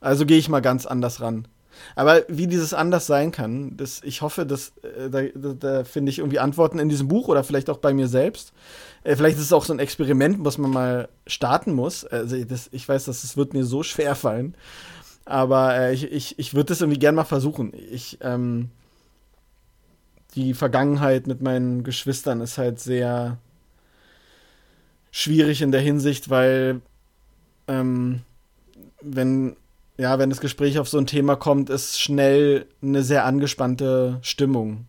Also 0.00 0.26
gehe 0.26 0.38
ich 0.38 0.48
mal 0.48 0.60
ganz 0.60 0.84
anders 0.84 1.20
ran. 1.20 1.46
Aber 1.94 2.22
wie 2.28 2.46
dieses 2.46 2.74
anders 2.74 3.06
sein 3.06 3.32
kann, 3.32 3.76
das, 3.76 4.00
ich 4.04 4.22
hoffe, 4.22 4.46
dass, 4.46 4.72
äh, 4.82 5.10
da, 5.10 5.22
da, 5.34 5.54
da 5.54 5.84
finde 5.84 6.10
ich 6.10 6.18
irgendwie 6.18 6.38
Antworten 6.38 6.78
in 6.78 6.88
diesem 6.88 7.08
Buch 7.08 7.28
oder 7.28 7.44
vielleicht 7.44 7.70
auch 7.70 7.78
bei 7.78 7.92
mir 7.92 8.08
selbst. 8.08 8.52
Äh, 9.04 9.16
vielleicht 9.16 9.36
ist 9.36 9.44
es 9.44 9.52
auch 9.52 9.64
so 9.64 9.72
ein 9.72 9.78
Experiment, 9.78 10.38
was 10.40 10.58
man 10.58 10.70
mal 10.70 11.08
starten 11.26 11.72
muss. 11.72 12.04
Also 12.04 12.42
das, 12.44 12.68
ich 12.72 12.88
weiß, 12.88 13.04
dass 13.04 13.24
es 13.24 13.36
wird 13.36 13.54
mir 13.54 13.64
so 13.64 13.82
schwer 13.82 14.14
fallen. 14.14 14.54
Aber 15.24 15.76
äh, 15.76 15.94
ich, 15.94 16.10
ich, 16.10 16.38
ich 16.38 16.54
würde 16.54 16.68
das 16.68 16.80
irgendwie 16.80 16.98
gern 16.98 17.14
mal 17.14 17.24
versuchen. 17.24 17.72
Ich, 17.90 18.18
ähm, 18.22 18.70
die 20.34 20.54
Vergangenheit 20.54 21.26
mit 21.26 21.42
meinen 21.42 21.84
Geschwistern 21.84 22.40
ist 22.40 22.58
halt 22.58 22.80
sehr 22.80 23.38
schwierig 25.10 25.62
in 25.62 25.72
der 25.72 25.80
Hinsicht, 25.80 26.30
weil 26.30 26.80
ähm, 27.68 28.22
wenn 29.00 29.56
ja, 30.02 30.18
wenn 30.18 30.30
das 30.30 30.40
Gespräch 30.40 30.80
auf 30.80 30.88
so 30.88 30.98
ein 30.98 31.06
Thema 31.06 31.36
kommt, 31.36 31.70
ist 31.70 32.00
schnell 32.00 32.66
eine 32.82 33.04
sehr 33.04 33.24
angespannte 33.24 34.18
Stimmung. 34.22 34.86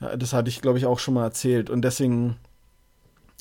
Ja, 0.00 0.16
das 0.16 0.32
hatte 0.32 0.48
ich, 0.48 0.62
glaube 0.62 0.78
ich, 0.78 0.86
auch 0.86 1.00
schon 1.00 1.14
mal 1.14 1.24
erzählt. 1.24 1.70
Und 1.70 1.82
deswegen 1.82 2.36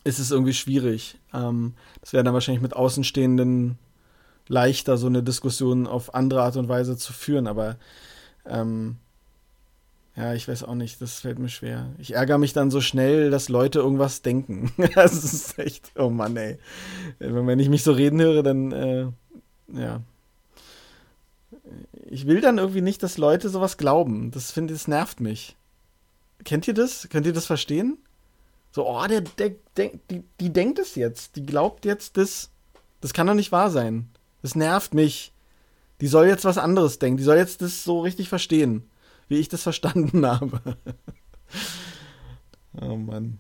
ist 0.04 0.18
es 0.18 0.32
irgendwie 0.32 0.56
schwierig. 0.56 1.20
Ähm, 1.36 1.76
das 2.02 2.14
wäre 2.14 2.24
dann 2.24 2.34
wahrscheinlich 2.34 2.64
mit 2.64 2.76
Außenstehenden 2.76 3.78
leichter, 4.48 4.98
so 4.98 5.06
eine 5.06 5.22
Diskussion 5.22 5.86
auf 5.86 6.16
andere 6.16 6.42
Art 6.42 6.58
und 6.58 6.68
Weise 6.68 6.98
zu 6.98 7.14
führen. 7.14 7.46
Aber 7.46 7.76
ähm, 8.48 8.96
ja, 10.16 10.34
ich 10.34 10.48
weiß 10.48 10.64
auch 10.64 10.74
nicht, 10.74 11.00
das 11.00 11.20
fällt 11.20 11.38
mir 11.38 11.50
schwer. 11.50 11.92
Ich 12.00 12.16
ärgere 12.16 12.40
mich 12.40 12.54
dann 12.54 12.72
so 12.72 12.82
schnell, 12.82 13.30
dass 13.30 13.50
Leute 13.50 13.78
irgendwas 13.78 14.24
denken. 14.24 14.74
das 14.96 15.14
ist 15.24 15.60
echt, 15.60 15.92
oh 15.96 16.10
Mann, 16.10 16.36
ey. 16.38 16.58
Wenn 17.20 17.60
ich 17.60 17.70
mich 17.70 17.84
so 17.84 17.92
reden 17.92 18.20
höre, 18.20 18.42
dann, 18.42 18.72
äh, 18.72 19.08
ja, 19.80 20.02
ich 22.12 22.28
will 22.28 22.42
dann 22.42 22.58
irgendwie 22.58 22.82
nicht, 22.82 23.02
dass 23.04 23.18
Leute 23.18 23.50
sowas 23.50 23.78
glauben. 23.78 24.32
Das 24.32 24.52
finde 24.52 24.74
ich, 24.74 24.82
das 24.82 24.88
nervt 24.88 25.22
mich. 25.22 25.56
Kennt 26.44 26.68
ihr 26.68 26.74
das? 26.74 27.08
Könnt 27.10 27.26
ihr 27.26 27.34
das 27.34 27.46
verstehen? 27.46 27.98
So, 28.72 28.88
oh, 28.88 29.06
der, 29.08 29.22
der, 29.22 29.56
der 29.78 29.92
die, 30.10 30.24
die 30.40 30.52
denkt 30.52 30.78
es 30.80 30.96
jetzt. 30.96 31.36
Die 31.38 31.46
glaubt 31.46 31.86
jetzt 31.86 32.18
das. 32.18 32.50
Das 33.00 33.14
kann 33.14 33.28
doch 33.28 33.34
nicht 33.34 33.52
wahr 33.52 33.70
sein. 33.70 34.10
Das 34.42 34.56
nervt 34.56 34.94
mich. 34.94 35.34
Die 36.02 36.08
soll 36.08 36.28
jetzt 36.28 36.44
was 36.44 36.58
anderes 36.58 37.00
denken. 37.00 37.18
Die 37.18 37.24
soll 37.24 37.38
jetzt 37.38 37.62
das 37.62 37.84
so 37.84 38.02
richtig 38.02 38.28
verstehen, 38.28 38.84
wie 39.30 39.38
ich 39.38 39.48
das 39.48 39.64
verstanden 39.64 40.26
habe. 40.26 40.60
oh 42.82 42.96
Mann. 42.98 43.40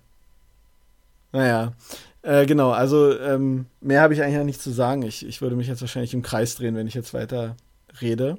Naja. 1.33 1.73
Äh, 2.21 2.45
genau, 2.45 2.71
also 2.71 3.17
ähm, 3.19 3.65
mehr 3.81 4.01
habe 4.01 4.13
ich 4.13 4.21
eigentlich 4.21 4.45
nicht 4.45 4.61
zu 4.61 4.71
sagen. 4.71 5.01
Ich, 5.01 5.25
ich 5.25 5.41
würde 5.41 5.55
mich 5.55 5.67
jetzt 5.67 5.81
wahrscheinlich 5.81 6.13
im 6.13 6.21
Kreis 6.21 6.55
drehen, 6.55 6.75
wenn 6.75 6.87
ich 6.87 6.93
jetzt 6.93 7.13
weiter 7.13 7.57
rede. 7.99 8.37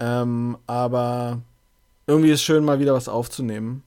Ähm, 0.00 0.58
aber 0.66 1.40
irgendwie 2.06 2.30
ist 2.30 2.42
schön, 2.42 2.64
mal 2.64 2.80
wieder 2.80 2.94
was 2.94 3.08
aufzunehmen. 3.08 3.82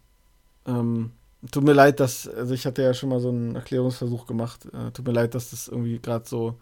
Ähm, 0.66 1.12
tut 1.52 1.64
mir 1.64 1.74
leid, 1.74 2.00
dass, 2.00 2.28
also 2.28 2.54
ich 2.54 2.66
hatte 2.66 2.82
ja 2.82 2.94
schon 2.94 3.10
mal 3.10 3.20
so 3.20 3.30
einen 3.30 3.56
Erklärungsversuch 3.56 4.26
gemacht. 4.26 4.66
Äh, 4.74 4.92
tut 4.92 5.06
mir 5.06 5.14
leid, 5.14 5.36
dass 5.36 5.52
das 5.52 5.68
irgendwie 5.68 6.00
gerade 6.00 6.28
so 6.28 6.56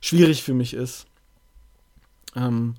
schwierig 0.00 0.42
für 0.42 0.54
mich 0.54 0.74
ist. 0.74 1.06
Ähm, 2.36 2.74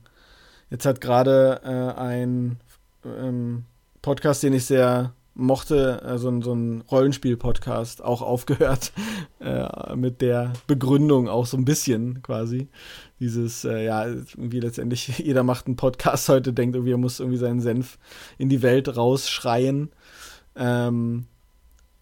jetzt 0.70 0.86
hat 0.86 1.02
gerade 1.02 1.62
äh, 1.64 2.00
ein 2.00 2.60
ähm, 3.06 3.66
Podcast, 4.02 4.44
den 4.44 4.54
ich 4.54 4.66
sehr 4.66 5.14
mochte, 5.34 6.02
äh, 6.04 6.18
so, 6.18 6.42
so 6.42 6.54
ein 6.54 6.82
Rollenspiel-Podcast, 6.92 8.04
auch 8.04 8.22
aufgehört 8.22 8.92
äh, 9.40 9.96
mit 9.96 10.22
der 10.22 10.54
Begründung 10.68 11.28
auch 11.28 11.46
so 11.46 11.58
ein 11.58 11.66
bisschen 11.66 12.22
quasi. 12.22 12.68
Dieses, 13.20 13.66
äh, 13.66 13.86
ja, 13.86 14.06
irgendwie 14.06 14.60
letztendlich, 14.60 15.08
jeder 15.20 15.44
macht 15.44 15.68
einen 15.68 15.76
Podcast 15.76 16.30
heute, 16.30 16.54
denkt 16.54 16.76
irgendwie, 16.76 16.94
er 16.94 16.98
muss 16.98 17.20
irgendwie 17.20 17.38
seinen 17.38 17.62
Senf 17.62 17.98
in 18.38 18.50
die 18.50 18.62
Welt 18.62 18.96
rausschreien. 18.96 19.90
Ähm, 20.56 21.26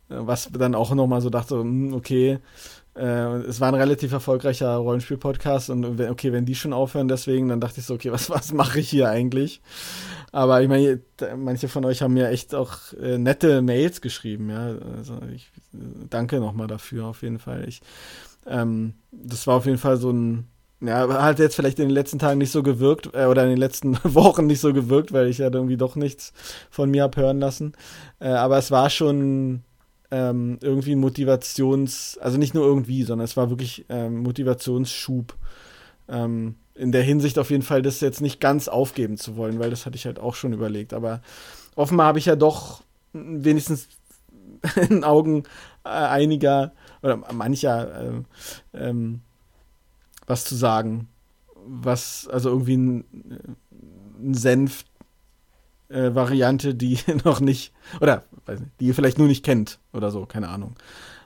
was 0.10 0.50
dann 0.52 0.74
auch 0.74 0.94
nochmal 0.96 1.22
so 1.22 1.30
dachte, 1.30 1.60
hm, 1.60 1.94
okay, 1.94 2.40
es 3.06 3.62
war 3.62 3.70
ein 3.70 3.76
relativ 3.76 4.12
erfolgreicher 4.12 4.76
Rollenspiel-Podcast 4.76 5.70
und 5.70 6.00
okay, 6.02 6.34
wenn 6.34 6.46
die 6.46 6.56
schon 6.56 6.74
aufhören 6.74 7.08
deswegen, 7.08 7.48
dann 7.48 7.62
dachte 7.62 7.80
ich 7.80 7.86
so, 7.86 7.94
okay, 7.94 8.12
was, 8.12 8.30
was 8.30 8.52
mache 8.52 8.80
ich 8.80 8.90
hier 8.90 9.10
eigentlich? 9.10 9.62
Aber 10.32 10.62
ich 10.62 10.68
meine, 10.68 11.02
manche 11.38 11.68
von 11.68 11.86
euch 11.86 12.02
haben 12.02 12.14
mir 12.14 12.30
echt 12.30 12.54
auch 12.54 12.94
äh, 13.02 13.18
nette 13.18 13.62
Mails 13.62 14.02
geschrieben, 14.02 14.50
ja. 14.50 14.76
Also 14.98 15.20
ich 15.34 15.52
äh, 15.74 15.78
danke 16.10 16.40
nochmal 16.40 16.68
dafür 16.68 17.06
auf 17.06 17.24
jeden 17.24 17.40
Fall. 17.40 17.68
Ich, 17.68 17.82
ähm, 18.46 18.94
das 19.12 19.48
war 19.48 19.56
auf 19.56 19.66
jeden 19.66 19.80
Fall 19.80 19.98
so 19.98 20.12
ein, 20.12 20.48
ja, 20.82 21.24
hat 21.24 21.40
jetzt 21.40 21.56
vielleicht 21.56 21.80
in 21.80 21.88
den 21.88 21.94
letzten 21.94 22.20
Tagen 22.20 22.38
nicht 22.38 22.52
so 22.52 22.64
gewirkt, 22.64 23.10
äh, 23.14 23.26
oder 23.26 23.44
in 23.44 23.50
den 23.50 23.58
letzten 23.58 23.98
Wochen 24.04 24.46
nicht 24.46 24.62
so 24.62 24.72
gewirkt, 24.72 25.14
weil 25.14 25.28
ich 25.28 25.40
ja 25.40 25.52
irgendwie 25.52 25.78
doch 25.78 25.96
nichts 25.96 26.34
von 26.70 26.92
mir 26.92 27.04
habe 27.04 27.22
hören 27.22 27.40
lassen. 27.40 27.74
Äh, 28.20 28.30
aber 28.30 28.58
es 28.58 28.72
war 28.72 28.90
schon 28.90 29.64
ähm, 30.12 30.58
irgendwie 30.62 30.94
ein 30.94 31.00
Motivations-, 31.00 32.18
also 32.20 32.38
nicht 32.38 32.54
nur 32.54 32.66
irgendwie, 32.66 33.04
sondern 33.04 33.26
es 33.26 33.38
war 33.38 33.50
wirklich 33.50 33.86
ähm, 33.90 34.24
Motivationsschub. 34.24 35.36
Ähm, 36.08 36.56
in 36.76 36.92
der 36.92 37.04
Hinsicht 37.04 37.38
auf 37.38 37.50
jeden 37.52 37.64
Fall, 37.64 37.82
das 37.82 38.00
jetzt 38.00 38.22
nicht 38.22 38.40
ganz 38.40 38.68
aufgeben 38.68 39.18
zu 39.18 39.36
wollen, 39.36 39.60
weil 39.60 39.70
das 39.70 39.86
hatte 39.86 39.98
ich 39.98 40.06
halt 40.06 40.18
auch 40.18 40.34
schon 40.34 40.54
überlegt. 40.54 40.94
Aber 40.94 41.22
offenbar 41.76 42.08
habe 42.08 42.20
ich 42.20 42.26
ja 42.26 42.36
doch 42.36 42.82
wenigstens 43.14 43.90
in 44.76 44.88
den 44.88 45.04
Augen 45.04 45.44
äh, 45.84 45.90
einiger 45.90 46.72
oder 47.02 47.18
mancher 47.34 48.02
äh, 48.02 48.22
ähm, 48.74 49.22
was 50.26 50.46
zu 50.46 50.56
sagen. 50.56 51.10
Was, 51.66 52.28
also 52.32 52.50
irgendwie 52.50 52.78
ein, 52.78 53.58
ein 54.22 54.34
Senf 54.34 54.86
äh, 55.90 56.14
Variante, 56.16 56.76
die 56.76 57.00
noch 57.24 57.40
nicht, 57.40 57.74
oder 58.02 58.24
weiß 58.46 58.60
nicht, 58.60 58.72
die 58.80 58.88
ihr 58.88 58.96
vielleicht 58.96 59.18
nur 59.18 59.28
nicht 59.28 59.44
kennt 59.44 59.80
oder 59.94 60.12
so, 60.12 60.26
keine 60.26 60.50
Ahnung. 60.50 60.76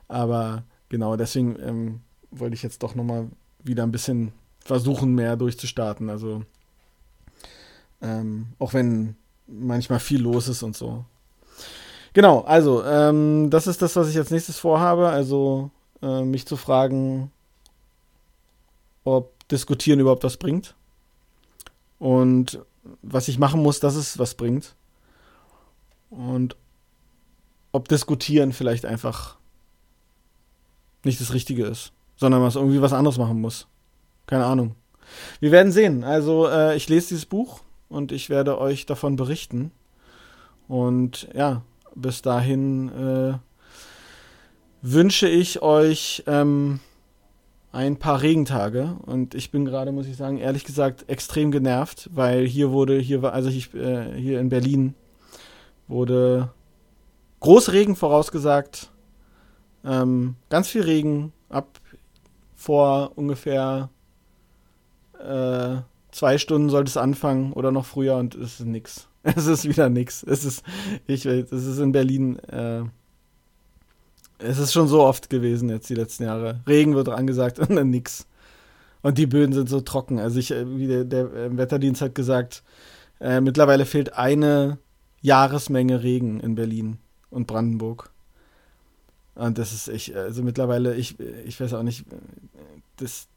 Aber 0.08 0.63
genau, 0.89 1.15
deswegen 1.15 1.58
ähm, 1.60 2.02
wollte 2.32 2.56
ich 2.56 2.63
jetzt 2.63 2.84
doch 2.84 2.95
nochmal 2.95 3.30
wieder 3.63 3.84
ein 3.84 3.91
bisschen 3.91 4.34
versuchen, 4.60 5.13
mehr 5.13 5.36
durchzustarten. 5.36 6.10
Also, 6.10 6.43
ähm, 8.02 8.47
auch 8.60 8.73
wenn 8.73 9.15
manchmal 9.47 9.99
viel 9.99 10.21
los 10.21 10.47
ist 10.47 10.63
und 10.63 10.76
so. 10.76 11.06
Genau, 12.13 12.41
also, 12.41 12.84
ähm, 12.84 13.49
das 13.49 13.67
ist 13.67 13.82
das, 13.82 13.95
was 13.95 14.10
ich 14.10 14.17
als 14.17 14.32
nächstes 14.32 14.60
vorhabe. 14.60 15.10
Also, 15.10 15.71
äh, 16.02 16.23
mich 16.23 16.45
zu 16.45 16.58
fragen, 16.58 17.32
ob 19.04 19.32
Diskutieren 19.49 19.99
überhaupt 19.99 20.23
was 20.23 20.38
bringt. 20.38 20.76
Und 21.99 22.60
was 23.02 23.28
ich 23.28 23.39
machen 23.39 23.62
muss, 23.62 23.80
dass 23.80 23.96
es 23.96 24.19
was 24.19 24.36
bringt. 24.36 24.76
Und 26.10 26.56
ob 27.72 27.88
Diskutieren 27.88 28.54
vielleicht 28.54 28.86
einfach 28.86 29.38
nicht 31.04 31.19
das 31.19 31.34
Richtige 31.34 31.65
ist, 31.65 31.91
sondern 32.15 32.41
was 32.41 32.56
irgendwie 32.56 32.82
was 32.82 32.93
anderes 32.93 33.17
machen 33.17 33.41
muss. 33.41 33.67
Keine 34.28 34.46
Ahnung. 34.46 34.76
Wir 35.39 35.52
werden 35.52 35.72
sehen. 35.72 36.04
Also 36.04 36.48
äh, 36.48 36.76
ich 36.76 36.88
lese 36.88 37.10
dieses 37.10 37.26
Buch 37.26 37.62
und 37.89 38.12
ich 38.12 38.30
werde 38.30 38.60
euch 38.60 38.86
davon 38.86 39.15
berichten. 39.15 39.72
Und 40.67 41.28
ja, 41.34 41.63
bis 41.96 42.22
dahin 42.22 42.89
äh, 42.89 43.38
wünsche 44.82 45.28
ich 45.28 45.62
euch 45.62 46.24
ähm, 46.28 46.80
ein 47.74 47.98
paar 47.98 48.22
Regentage 48.22 48.96
und 49.08 49.34
ich 49.34 49.50
bin 49.50 49.66
gerade, 49.66 49.92
muss 49.92 50.08
ich 50.08 50.16
sagen, 50.16 50.38
ehrlich 50.38 50.64
gesagt 50.64 51.10
extrem 51.10 51.52
genervt, 51.52 52.08
weil 52.14 52.46
hier 52.46 52.72
wurde, 52.72 53.00
hier 53.00 53.24
war, 53.24 53.34
also 53.34 53.50
ich, 53.50 53.74
äh, 53.74 54.14
hier 54.14 54.40
in 54.40 54.50
Berlin 54.50 54.94
wurde 55.88 56.52
Großregen 57.40 57.96
vorausgesagt, 57.96 58.92
ähm, 59.84 60.36
ganz 60.50 60.70
viel 60.70 60.84
Regen 60.84 61.34
ab 61.50 61.82
vor 62.56 63.12
ungefähr 63.16 63.90
äh, 65.20 65.78
zwei 66.12 66.38
Stunden 66.38 66.70
sollte 66.70 66.90
es 66.90 66.98
anfangen 66.98 67.54
oder 67.54 67.72
noch 67.72 67.86
früher 67.86 68.18
und 68.18 68.36
es 68.36 68.60
ist 68.60 68.66
nix. 68.68 69.10
Es 69.26 69.48
ist 69.48 69.64
wieder 69.64 69.88
nix. 69.88 70.22
Es 70.22 70.44
ist, 70.44 70.64
ich 71.08 71.26
es 71.26 71.52
ist 71.52 71.80
in 71.80 71.94
Berlin, 71.94 72.40
äh, 72.40 72.84
es 74.43 74.60
ist 74.60 74.73
schon 74.73 74.88
so 74.88 75.03
oft 75.03 75.29
gewesen 75.29 75.69
jetzt 75.69 75.89
die 75.89 75.95
letzten 75.95 76.23
Jahre. 76.23 76.62
Regen 76.67 76.95
wird 76.95 77.10
angesagt 77.10 77.60
und 77.60 77.75
dann 77.75 77.89
nix. 77.89 78.27
Und 79.01 79.17
die 79.17 79.27
Böden 79.27 79.53
sind 79.53 79.69
so 79.69 79.82
trocken. 79.82 80.19
Also 80.19 80.39
ich, 80.39 80.51
äh, 80.51 80.77
wie 80.77 80.88
der, 80.88 81.03
der 81.03 81.34
äh, 81.34 81.58
Wetterdienst 81.58 82.01
hat 82.01 82.15
gesagt, 82.15 82.63
äh, 83.19 83.41
mittlerweile 83.41 83.86
fehlt 83.86 84.13
eine 84.13 84.77
Jahresmenge 85.21 86.03
Regen 86.03 86.39
in 86.39 86.56
Berlin 86.56 86.97
und 87.29 87.47
Brandenburg. 87.47 88.12
Und 89.36 89.58
das 89.58 89.73
ist 89.73 89.88
ich, 89.88 90.15
also 90.15 90.43
mittlerweile, 90.43 90.95
ich, 90.95 91.19
ich 91.19 91.60
weiß 91.60 91.73
auch 91.73 91.84
nicht, 91.84 92.06
das, 92.97 93.27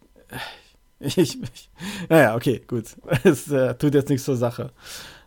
ich, 1.01 1.19
ich 1.19 1.39
naja, 2.09 2.35
okay, 2.35 2.63
gut. 2.67 2.97
Es 3.25 3.51
äh, 3.51 3.75
tut 3.75 3.95
jetzt 3.95 4.09
nichts 4.09 4.25
zur 4.25 4.37
Sache. 4.37 4.73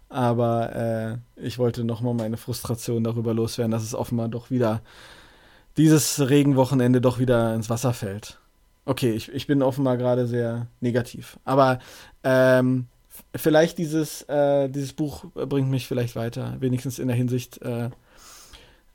Aber 0.09 0.75
äh, 0.75 1.17
ich 1.45 1.59
wollte 1.59 1.83
nochmal 1.83 2.13
meine 2.15 2.37
Frustration 2.37 3.03
darüber 3.03 3.33
loswerden, 3.33 3.71
dass 3.71 3.83
es 3.83 3.93
offenbar 3.93 4.27
doch 4.27 4.49
wieder 4.49 4.81
dieses 5.77 6.29
Regenwochenende 6.29 7.01
doch 7.01 7.19
wieder 7.19 7.55
ins 7.55 7.69
Wasser 7.69 7.93
fällt. 7.93 8.39
Okay, 8.86 9.12
ich, 9.12 9.32
ich 9.32 9.47
bin 9.47 9.62
offenbar 9.62 9.97
gerade 9.97 10.27
sehr 10.27 10.67
negativ. 10.82 11.39
Aber 11.45 11.79
ähm, 12.23 12.88
vielleicht 13.36 13.77
dieses, 13.77 14.23
äh, 14.23 14.69
dieses 14.69 14.93
Buch 14.93 15.25
bringt 15.34 15.69
mich 15.69 15.88
vielleicht 15.88 16.15
weiter, 16.15 16.58
wenigstens 16.60 16.99
in 16.99 17.08
der 17.08 17.17
Hinsicht, 17.17 17.62
äh, 17.62 17.89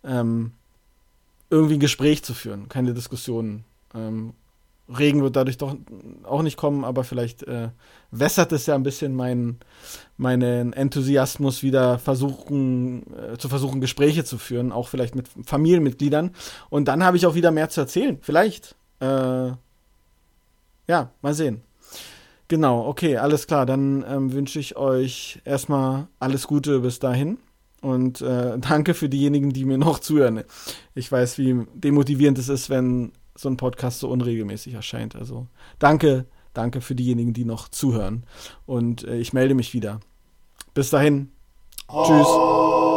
ähm, 0.03 0.53
irgendwie 1.51 1.75
ein 1.75 1.81
Gespräch 1.81 2.25
zu 2.25 2.35
führen, 2.35 2.69
keine 2.69 2.95
Diskussionen. 2.95 3.65
Ähm, 3.95 4.35
Regen 4.89 5.23
wird 5.23 5.37
dadurch 5.37 5.57
doch 5.57 5.77
auch 6.25 6.43
nicht 6.43 6.57
kommen, 6.57 6.85
aber 6.85 7.05
vielleicht 7.05 7.43
äh, 7.45 7.69
wässert 8.11 8.53
es 8.53 8.67
ja 8.67 8.75
ein 8.75 8.83
bisschen 8.83 9.15
meinen, 9.15 9.61
meinen 10.19 10.73
Enthusiasmus 10.75 11.63
wieder 11.63 11.99
versuchen, 11.99 13.05
äh, 13.17 13.39
zu 13.39 13.49
versuchen, 13.49 13.81
Gespräche 13.81 14.25
zu 14.25 14.37
führen, 14.37 14.73
auch 14.73 14.89
vielleicht 14.89 15.15
mit 15.15 15.29
Familienmitgliedern. 15.45 16.33
Und 16.69 16.89
dann 16.89 17.03
habe 17.03 17.17
ich 17.17 17.27
auch 17.27 17.35
wieder 17.35 17.51
mehr 17.51 17.71
zu 17.71 17.81
erzählen. 17.81 18.19
Vielleicht. 18.21 18.77
Äh, 19.01 19.53
ja, 20.87 21.11
mal 21.23 21.35
sehen. 21.35 21.63
Genau, 22.49 22.87
okay, 22.87 23.17
alles 23.17 23.47
klar. 23.47 23.65
Dann 23.65 24.05
ähm, 24.07 24.33
wünsche 24.33 24.61
ich 24.61 24.77
euch 24.77 25.41
erstmal 25.47 26.09
alles 26.21 26.47
Gute 26.47 26.81
bis 26.81 26.99
dahin. 26.99 27.39
Und 27.81 28.21
äh, 28.21 28.59
danke 28.59 28.93
für 28.93 29.09
diejenigen, 29.09 29.55
die 29.55 29.65
mir 29.65 29.79
noch 29.79 29.99
zuhören. 29.99 30.43
Ich 30.95 31.11
weiß, 31.11 31.39
wie 31.39 31.67
demotivierend 31.75 32.39
es 32.39 32.51
ist, 32.51 32.69
wenn 32.69 33.13
so 33.37 33.49
ein 33.49 33.57
Podcast 33.57 34.01
so 34.01 34.09
unregelmäßig 34.09 34.75
erscheint. 34.75 35.17
Also 35.17 35.49
danke, 35.79 36.27
danke 36.53 36.81
für 36.81 36.95
diejenigen, 36.95 37.33
die 37.33 37.45
noch 37.45 37.69
zuhören. 37.69 38.25
Und 38.67 39.05
äh, 39.05 39.17
ich 39.17 39.33
melde 39.33 39.55
mich 39.55 39.75
wieder. 39.75 40.01
Bis 40.75 40.91
dahin. 40.91 41.31
Tschüss. 41.89 42.94